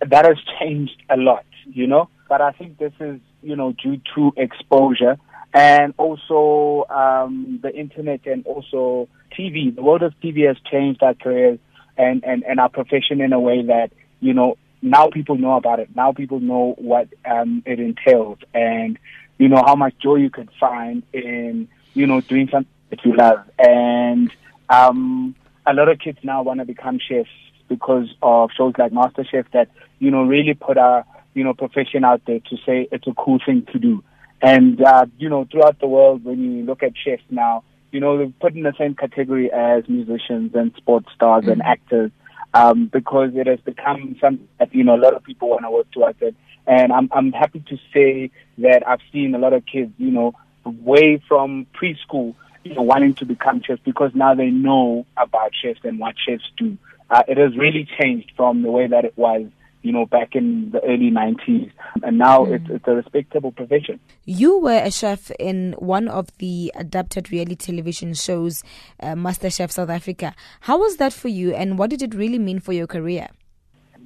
[0.00, 4.00] That has changed a lot, you know, but I think this is, you know, due
[4.14, 5.18] to exposure
[5.54, 9.74] and also um, the internet and also TV.
[9.74, 11.60] The world of TV has changed our careers
[11.96, 15.78] and, and, and our profession in a way that, you know, now people know about
[15.78, 15.94] it.
[15.94, 18.98] Now people know what um, it entails and,
[19.38, 23.14] you know, how much joy you could find in, you know, doing something that you
[23.16, 23.44] love.
[23.56, 24.32] And
[24.68, 27.30] um, a lot of kids now want to become chefs
[27.68, 29.68] because of shows like MasterChef that,
[30.00, 33.38] you know, really put our, you know, profession out there to say it's a cool
[33.46, 34.02] thing to do.
[34.44, 38.18] And, uh, you know, throughout the world, when you look at chefs now, you know,
[38.18, 41.52] they're put in the same category as musicians and sports stars mm-hmm.
[41.52, 42.10] and actors
[42.52, 45.70] um, because it has become something that, you know, a lot of people want to
[45.70, 46.36] work towards it.
[46.66, 50.34] And I'm, I'm happy to say that I've seen a lot of kids, you know,
[50.66, 52.34] way from preschool,
[52.64, 56.44] you know, wanting to become chefs because now they know about chefs and what chefs
[56.58, 56.76] do.
[57.08, 59.46] Uh, it has really changed from the way that it was
[59.84, 61.70] you know, back in the early 90s.
[62.02, 62.54] And now mm.
[62.54, 64.00] it's, it's a respectable profession.
[64.24, 68.62] You were a chef in one of the adapted reality television shows,
[69.00, 70.34] uh, MasterChef South Africa.
[70.60, 73.28] How was that for you, and what did it really mean for your career?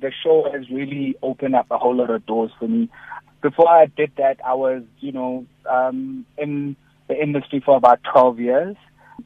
[0.01, 2.91] The show has really opened up a whole lot of doors for me.
[3.41, 6.75] Before I did that, I was, you know, um, in
[7.07, 8.77] the industry for about 12 years.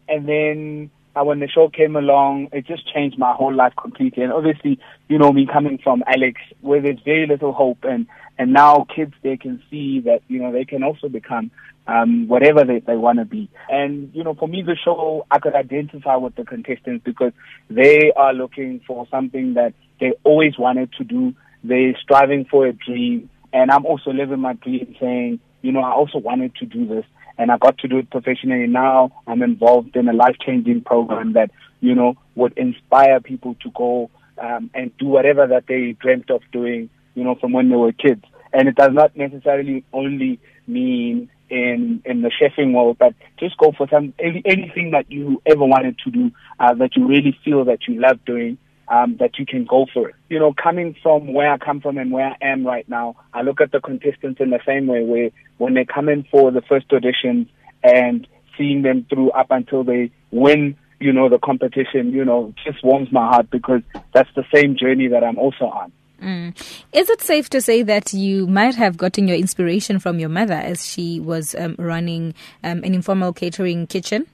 [0.07, 4.23] And then uh, when the show came along, it just changed my whole life completely.
[4.23, 8.07] And obviously, you know, me coming from Alex, where there's very little hope, and
[8.39, 11.51] and now kids they can see that you know they can also become
[11.87, 13.51] um, whatever they, they want to be.
[13.69, 17.33] And you know, for me, the show I could identify with the contestants because
[17.69, 21.35] they are looking for something that they always wanted to do.
[21.65, 25.93] They're striving for a dream, and I'm also living my dream, saying, you know, I
[25.93, 27.05] also wanted to do this
[27.39, 28.67] and I got to do it professionally.
[28.67, 33.71] Now I'm involved in a life changing program that, you know, would inspire people to
[33.71, 37.77] go um, and do whatever that they dreamt of doing, you know, from when they
[37.77, 38.25] were kids.
[38.53, 43.73] And it does not necessarily only mean in in the chefing world, but just go
[43.77, 47.65] for some any, anything that you ever wanted to do uh, that you really feel
[47.67, 48.59] that you love doing
[48.93, 50.15] um, that you can go for it.
[50.29, 53.41] You know, coming from where I come from and where I am right now, I
[53.41, 56.61] look at the contestants in the same way where when they come in for the
[56.61, 57.49] first auditions
[57.83, 58.27] and
[58.57, 63.11] seeing them through up until they win, you know, the competition, you know, just warms
[63.11, 63.81] my heart because
[64.13, 65.91] that's the same journey that I'm also on.
[66.23, 66.55] Mm.
[66.93, 70.55] Is it safe to say that you might have gotten your inspiration from your mother
[70.55, 74.27] as she was um, running um, an informal catering kitchen?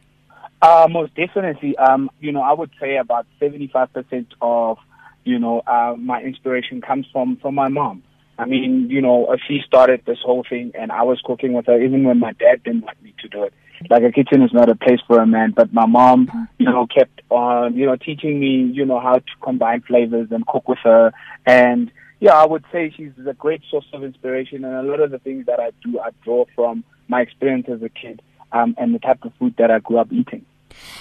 [0.61, 1.77] Uh, most definitely.
[1.77, 4.79] Um, you know, I would say about 75% of,
[5.25, 8.03] you know, uh, my inspiration comes from, from my mom.
[8.39, 11.81] I mean, you know, she started this whole thing and I was cooking with her
[11.81, 13.53] even when my dad didn't want me to do it.
[13.91, 16.87] Like a kitchen is not a place for a man, but my mom, you know,
[16.87, 20.79] kept on, you know, teaching me, you know, how to combine flavors and cook with
[20.85, 21.13] her.
[21.47, 21.91] And
[22.21, 25.19] yeah, I would say she's a great source of inspiration and a lot of the
[25.19, 28.99] things that I do, I draw from my experience as a kid um, and the
[28.99, 30.45] type of food that I grew up eating.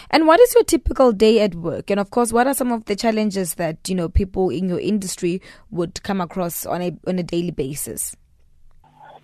[0.10, 1.92] And what is your typical day at work?
[1.92, 4.80] And of course, what are some of the challenges that you know people in your
[4.80, 5.42] industry
[5.72, 8.16] would come across on a on a daily basis?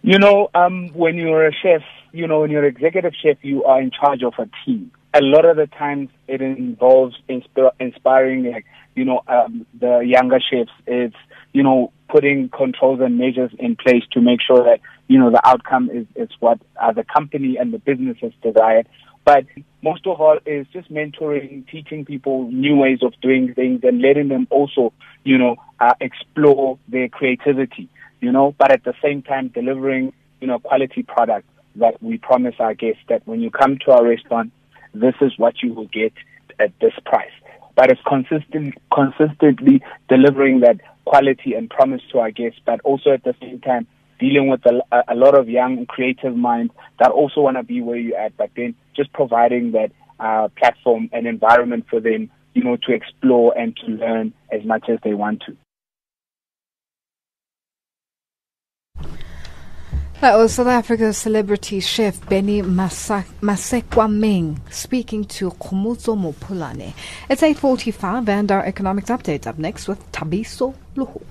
[0.02, 3.82] You know, um, when you're a chef, you know, when you're executive chef, you are
[3.82, 4.92] in charge of a team.
[5.14, 8.66] a lot of the times it involves insp- inspiring, like,
[8.96, 10.72] you know, um, the younger chefs.
[10.88, 11.16] It's,
[11.54, 15.42] you know, putting controls and measures in place to make sure that, you know, the
[15.44, 18.88] outcome is, is what uh, the company and the business has desired.
[19.26, 19.46] But
[19.82, 24.28] most of all is just mentoring, teaching people new ways of doing things and letting
[24.28, 24.94] them also,
[25.24, 27.90] you know, uh, explore their creativity,
[28.22, 31.48] you know, but at the same time delivering, you know, quality products
[31.78, 34.52] that we promise our guests that when you come to our restaurant,
[34.94, 36.14] this is what you will get
[36.60, 37.32] at this price.
[37.76, 43.24] But it's consistent, consistently delivering that quality and promise to our guests, but also at
[43.24, 43.88] the same time
[44.20, 47.98] dealing with a, a lot of young creative minds that also want to be where
[47.98, 52.78] you're at, but then just providing that uh, platform and environment for them, you know,
[52.78, 55.58] to explore and to learn as much as they want to.
[60.24, 66.94] That was South Africa's celebrity chef Benny Masekwameng speaking to Khumuzo Mopulane.
[67.30, 71.22] It's 8.45 and our economics update up next with Tabiso Luhu.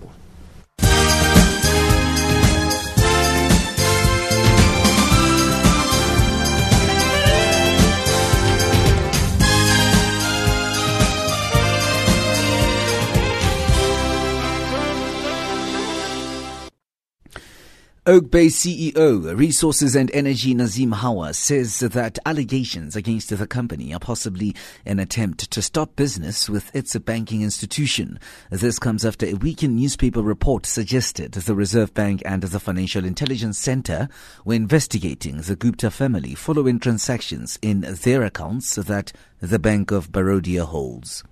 [18.04, 24.56] Oakbay CEO, Resources and Energy Nazeem Howa says that allegations against the company are possibly
[24.84, 28.18] an attempt to stop business with its banking institution.
[28.50, 33.56] This comes after a weekend newspaper report suggested the Reserve Bank and the Financial Intelligence
[33.56, 34.08] Center
[34.44, 40.64] were investigating the Gupta family following transactions in their accounts that the Bank of Baroda
[40.64, 41.22] holds.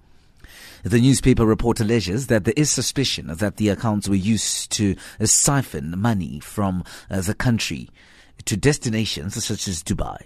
[0.83, 5.99] The newspaper report alleges that there is suspicion that the accounts were used to siphon
[5.99, 7.91] money from uh, the country
[8.47, 10.23] to destinations such as Dubai.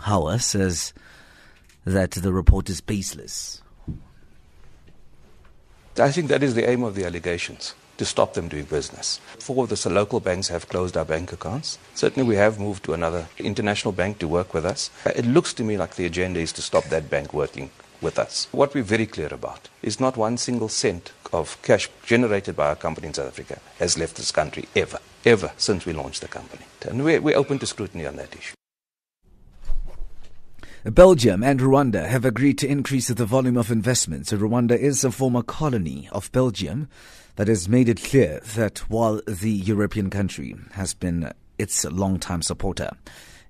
[0.00, 0.92] Howa says
[1.84, 3.62] that the report is baseless.
[5.98, 9.18] I think that is the aim of the allegations to stop them doing business.
[9.38, 11.78] Four of the local banks have closed our bank accounts.
[11.94, 14.90] Certainly, we have moved to another international bank to work with us.
[15.06, 17.70] It looks to me like the agenda is to stop that bank working
[18.00, 18.48] with us.
[18.52, 22.76] What we're very clear about is not one single cent of cash generated by our
[22.76, 26.64] company in South Africa has left this country ever, ever since we launched the company.
[26.82, 28.54] And we're, we're open to scrutiny on that issue.
[30.84, 34.30] Belgium and Rwanda have agreed to increase the volume of investments.
[34.30, 36.88] Rwanda is a former colony of Belgium
[37.34, 42.90] that has made it clear that while the European country has been its long-time supporter,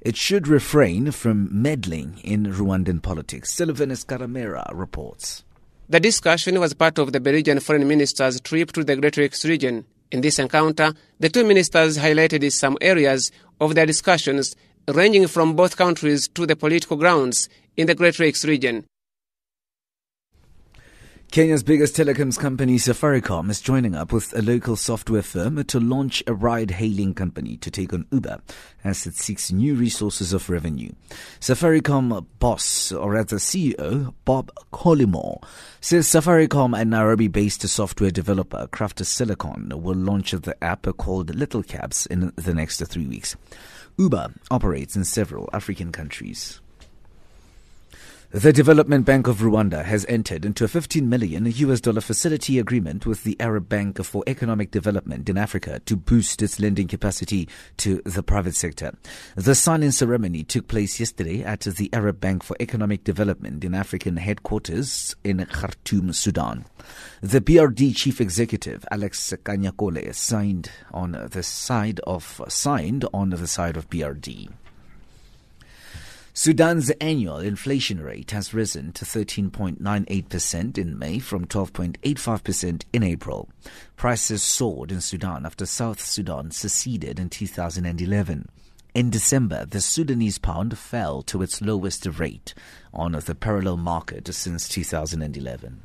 [0.06, 3.52] it should refrain from meddling in Rwandan politics.
[3.52, 5.42] Sylvanus Karamera reports.
[5.88, 9.84] The discussion was part of the Belgian foreign minister's trip to the Great Lakes region.
[10.12, 14.54] In this encounter, the two ministers highlighted some areas of their discussions
[14.86, 18.84] ranging from both countries to the political grounds in the Great Lakes region.
[21.36, 26.22] Kenya's biggest telecoms company, Safaricom, is joining up with a local software firm to launch
[26.26, 28.40] a ride hailing company to take on Uber
[28.82, 30.90] as it seeks new resources of revenue.
[31.38, 35.42] Safaricom boss, or rather CEO, Bob Collymore,
[35.82, 41.62] says Safaricom, a Nairobi based software developer, Craft Silicon, will launch the app called Little
[41.62, 43.36] Cabs in the next three weeks.
[43.98, 46.62] Uber operates in several African countries.
[48.36, 53.06] The Development Bank of Rwanda has entered into a 15 million US dollar facility agreement
[53.06, 58.02] with the Arab Bank for Economic Development in Africa to boost its lending capacity to
[58.04, 58.92] the private sector.
[59.36, 64.18] The signing ceremony took place yesterday at the Arab Bank for Economic Development in African
[64.18, 66.66] headquarters in Khartoum, Sudan.
[67.22, 73.78] The BRD chief executive Alex Kanyankole signed on the side of signed on the side
[73.78, 74.50] of BRD.
[76.38, 83.48] Sudan's annual inflation rate has risen to 13.98% in May from 12.85% in April.
[83.96, 88.50] Prices soared in Sudan after South Sudan seceded in 2011.
[88.94, 92.52] In December, the Sudanese pound fell to its lowest rate
[92.92, 95.80] on the parallel market since 2011.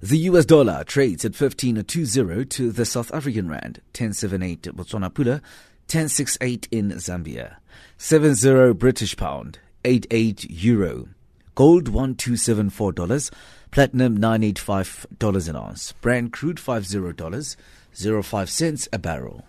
[0.00, 5.42] The US dollar trades at 15.20 to the South African rand, 10.78 Botswana pula,
[5.88, 7.58] 1068 in Zambia,
[7.96, 11.08] 70 British pound, 88 euro,
[11.54, 13.30] gold $1274,
[13.70, 19.44] platinum $985 an ounce, Brent crude $50, 05 cents a barrel.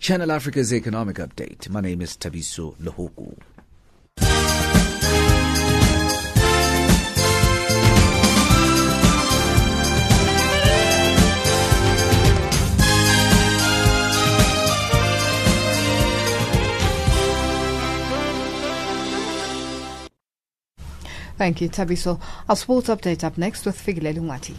[0.00, 1.68] Channel Africa's economic update.
[1.68, 3.38] My name is Tabiso Lohoku.
[21.40, 22.20] Thank you, Tabiso.
[22.50, 24.54] Our sports update up next with Figile Lungati.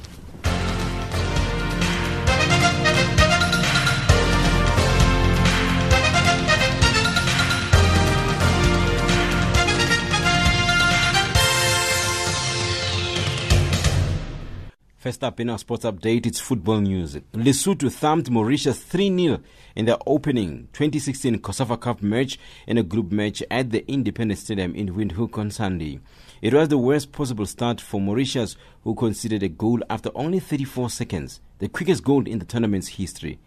[14.98, 17.16] First up in our sports update, it's football news.
[17.34, 19.40] Lesotho thumped Mauritius 3 0
[19.76, 24.74] in their opening 2016 COSAFA Cup match in a group match at the Independence Stadium
[24.74, 26.00] in Windhoek on Sunday.
[26.42, 30.89] It was the worst possible start for Mauritius, who conceded a goal after only 34
[30.89, 33.39] seconds, the quickest goal in the tournament's history.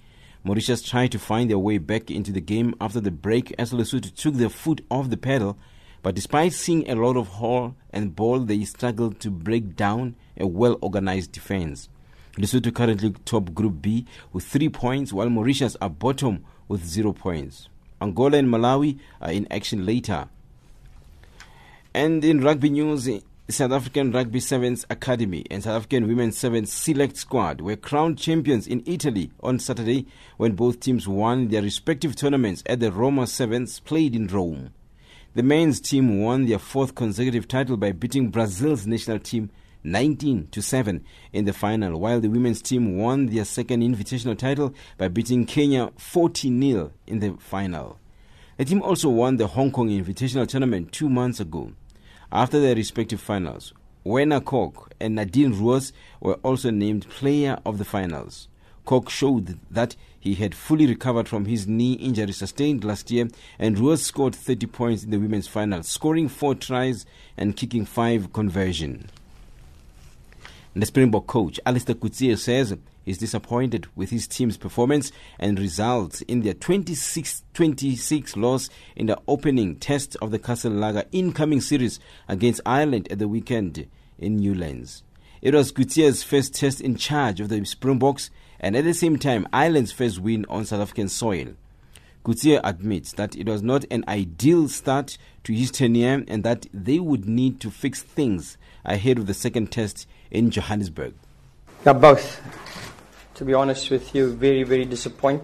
[0.44, 4.14] Mauritius tried to find their way back into the game after the break as Lesotho
[4.14, 5.58] took their foot off the pedal
[6.04, 10.46] but despite seeing a lot of haul and ball, they struggled to break down a
[10.46, 11.88] well organized defense.
[12.36, 17.70] Lesotho currently top Group B with three points, while Mauritius are bottom with zero points.
[18.02, 20.28] Angola and Malawi are in action later.
[21.96, 23.08] And in rugby news,
[23.48, 28.66] South African Rugby Sevens Academy and South African Women's Sevens Select Squad were crowned champions
[28.66, 33.78] in Italy on Saturday when both teams won their respective tournaments at the Roma Sevens
[33.78, 34.72] played in Rome.
[35.34, 39.50] The men's team won their fourth consecutive title by beating Brazil's national team
[39.84, 44.74] 19 to 7 in the final, while the women's team won their second invitational title
[44.98, 48.00] by beating Kenya 40 0 in the final.
[48.56, 51.70] The team also won the Hong Kong Invitational Tournament two months ago.
[52.34, 53.72] After their respective finals,
[54.02, 58.48] Werner Kok and Nadine Roos were also named player of the finals.
[58.86, 63.78] Kok showed that he had fully recovered from his knee injury sustained last year, and
[63.78, 67.06] Roos scored 30 points in the women's final, scoring four tries
[67.36, 69.10] and kicking five conversion.
[70.74, 76.42] The Springbok coach Allister Coetzee says he's disappointed with his team's performance and results in
[76.42, 83.08] their 26-26 loss in the opening test of the Castle Lager incoming series against Ireland
[83.10, 83.86] at the weekend
[84.18, 85.02] in Newlands.
[85.42, 88.30] It was Coetzee's first test in charge of the Springboks
[88.60, 91.54] and at the same time Ireland's first win on South African soil.
[92.24, 96.98] Coetzee admits that it was not an ideal start to his tenure and that they
[96.98, 101.12] would need to fix things ahead of the second test in Johannesburg.
[101.84, 102.40] Yeah, both.
[103.34, 105.42] To be honest with you, very, very disappoint,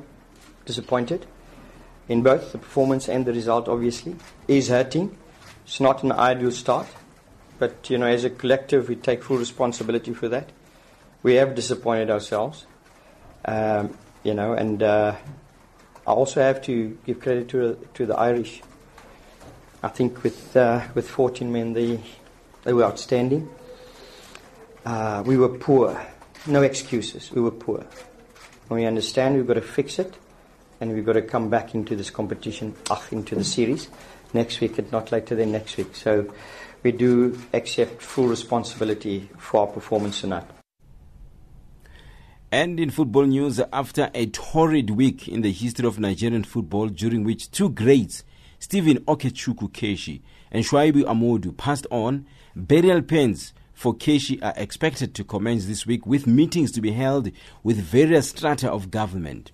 [0.64, 1.26] disappointed
[2.08, 3.68] in both the performance and the result.
[3.68, 4.14] Obviously,
[4.46, 5.16] is hurting.
[5.64, 6.86] It's not an ideal start,
[7.58, 10.50] but you know, as a collective, we take full responsibility for that.
[11.22, 12.66] We have disappointed ourselves.
[13.44, 15.16] Um, you know, and uh,
[16.06, 18.62] I also have to give credit to to the Irish.
[19.82, 22.00] I think with uh, with 14 men, they
[22.62, 23.48] they were outstanding.
[24.84, 26.00] Uh, we were poor,
[26.46, 27.30] no excuses.
[27.32, 27.86] We were poor.
[28.68, 30.14] When we understand, we've got to fix it,
[30.80, 33.88] and we've got to come back into this competition, ach, into the series
[34.32, 35.94] next week, and not later than next week.
[35.94, 36.32] So,
[36.82, 40.44] we do accept full responsibility for our performance tonight.
[42.52, 47.22] And in football news, after a torrid week in the history of Nigerian football, during
[47.22, 48.24] which two greats,
[48.58, 50.20] Stephen Okechukwu Keshi
[50.50, 52.26] and Shuaibu Amodu, passed on,
[52.56, 57.30] burial pains for Keshi are expected to commence this week with meetings to be held
[57.62, 59.52] with various strata of government.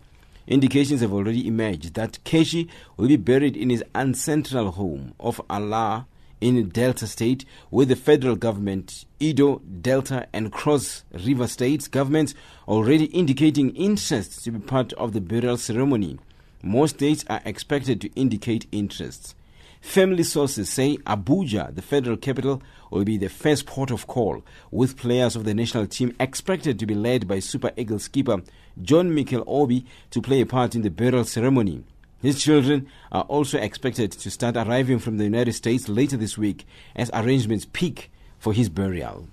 [0.48, 6.08] Indications have already emerged that Keshi will be buried in his ancestral home of Illah
[6.40, 12.34] in Delta State, with the federal government, Edo, Delta, and Cross River states governments
[12.66, 16.18] already indicating interest to be part of the burial ceremony.
[16.64, 19.36] More states are expected to indicate interest.
[19.80, 24.96] Family sources say Abuja, the federal capital, will be the first port of call, with
[24.96, 28.42] players of the national team expected to be led by Super Eagles skipper
[28.80, 31.84] John Mikel Obi to play a part in the burial ceremony.
[32.20, 36.66] His children are also expected to start arriving from the United States later this week
[36.94, 39.28] as arrangements peak for his burial.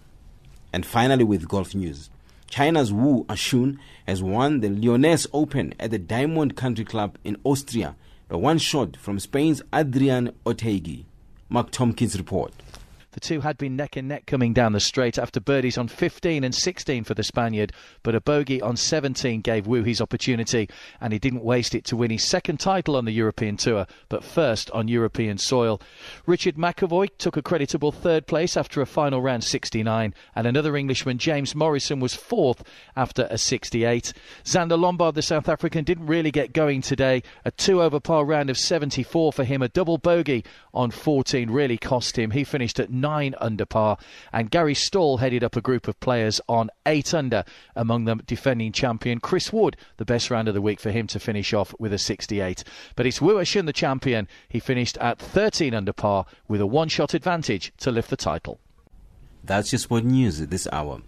[0.72, 2.10] And finally, with golf news.
[2.50, 7.96] China's Wu Ashun has won the Lyoness Open at the Diamond Country Club in Austria
[8.38, 11.06] one shot from Spain's Adrian Otaegui.
[11.50, 12.52] Mark Tompkins report.
[13.14, 16.44] The two had been neck and neck coming down the straight after birdies on 15
[16.44, 20.68] and 16 for the Spaniard, but a bogey on 17 gave Wu his opportunity,
[21.00, 24.24] and he didn't waste it to win his second title on the European Tour, but
[24.24, 25.80] first on European soil.
[26.26, 31.20] Richard McEvoy took a creditable third place after a final round 69, and another Englishman,
[31.20, 32.64] James Morrison, was fourth
[32.96, 34.12] after a 68.
[34.44, 37.22] Zander Lombard, the South African, didn't really get going today.
[37.46, 40.44] A two over par round of 74 for him, a double bogey
[40.74, 42.32] on 14 really cost him.
[42.32, 43.98] He finished at nine under par.
[44.32, 47.44] And Gary Stal headed up a group of players on eight under,
[47.76, 51.20] among them defending champion Chris Wood, the best round of the week for him to
[51.20, 52.64] finish off with a 68.
[52.96, 54.28] But it's Wu Ashun, the champion.
[54.50, 58.60] He finished at 13 under par with a one shot advantage to lift the title.
[59.44, 61.02] That's your sport news this hour.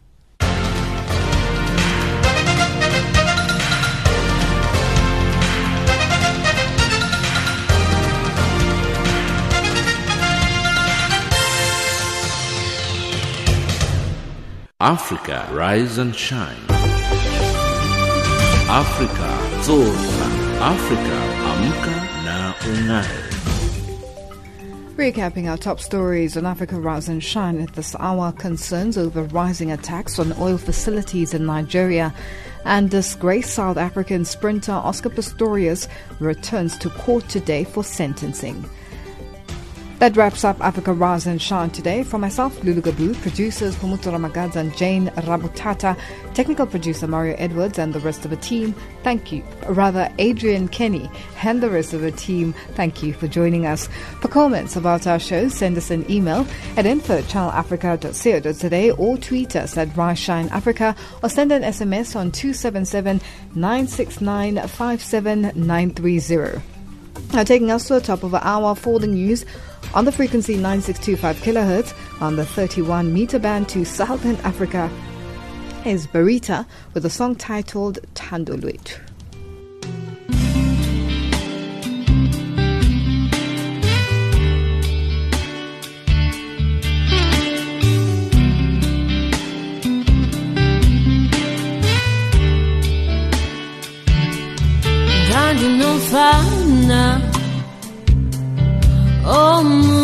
[14.82, 16.58] Africa, rise and shine.
[18.68, 20.28] Africa, zorka.
[20.60, 21.18] Africa,
[21.48, 21.96] amka
[22.26, 23.22] na ungae.
[24.98, 29.72] Recapping our top stories on Africa Rise and Shine at this hour concerns over rising
[29.72, 32.14] attacks on oil facilities in Nigeria
[32.66, 35.88] and disgraced South African sprinter Oscar Pistorius
[36.20, 38.70] returns to court today for sentencing.
[40.00, 42.04] That wraps up Africa Rise and Shine today.
[42.04, 45.98] For myself, Lulu Gabu, producers Humutu Ramagadz and Jane Rabutata,
[46.34, 49.42] technical producer Mario Edwards and the rest of the team, thank you.
[49.70, 51.10] Rather, Adrian Kenny
[51.44, 53.88] and the rest of the team, thank you for joining us.
[54.20, 59.56] For comments about our show, send us an email at info at channelafrica.co.za or tweet
[59.56, 60.94] us at Rise Shine Africa
[61.24, 63.22] or send an SMS on 277
[63.56, 66.75] 969 57930.
[67.34, 69.46] Now, taking us to the top of the hour for the news.
[69.94, 72.22] On the frequency 9625 kilohertz.
[72.22, 74.90] On the 31 meter band to Southern Africa
[75.86, 78.00] is Barita with a song titled
[95.56, 96.06] Tandolwet.
[96.06, 97.22] Ndandinofana
[99.26, 99.95] omuhle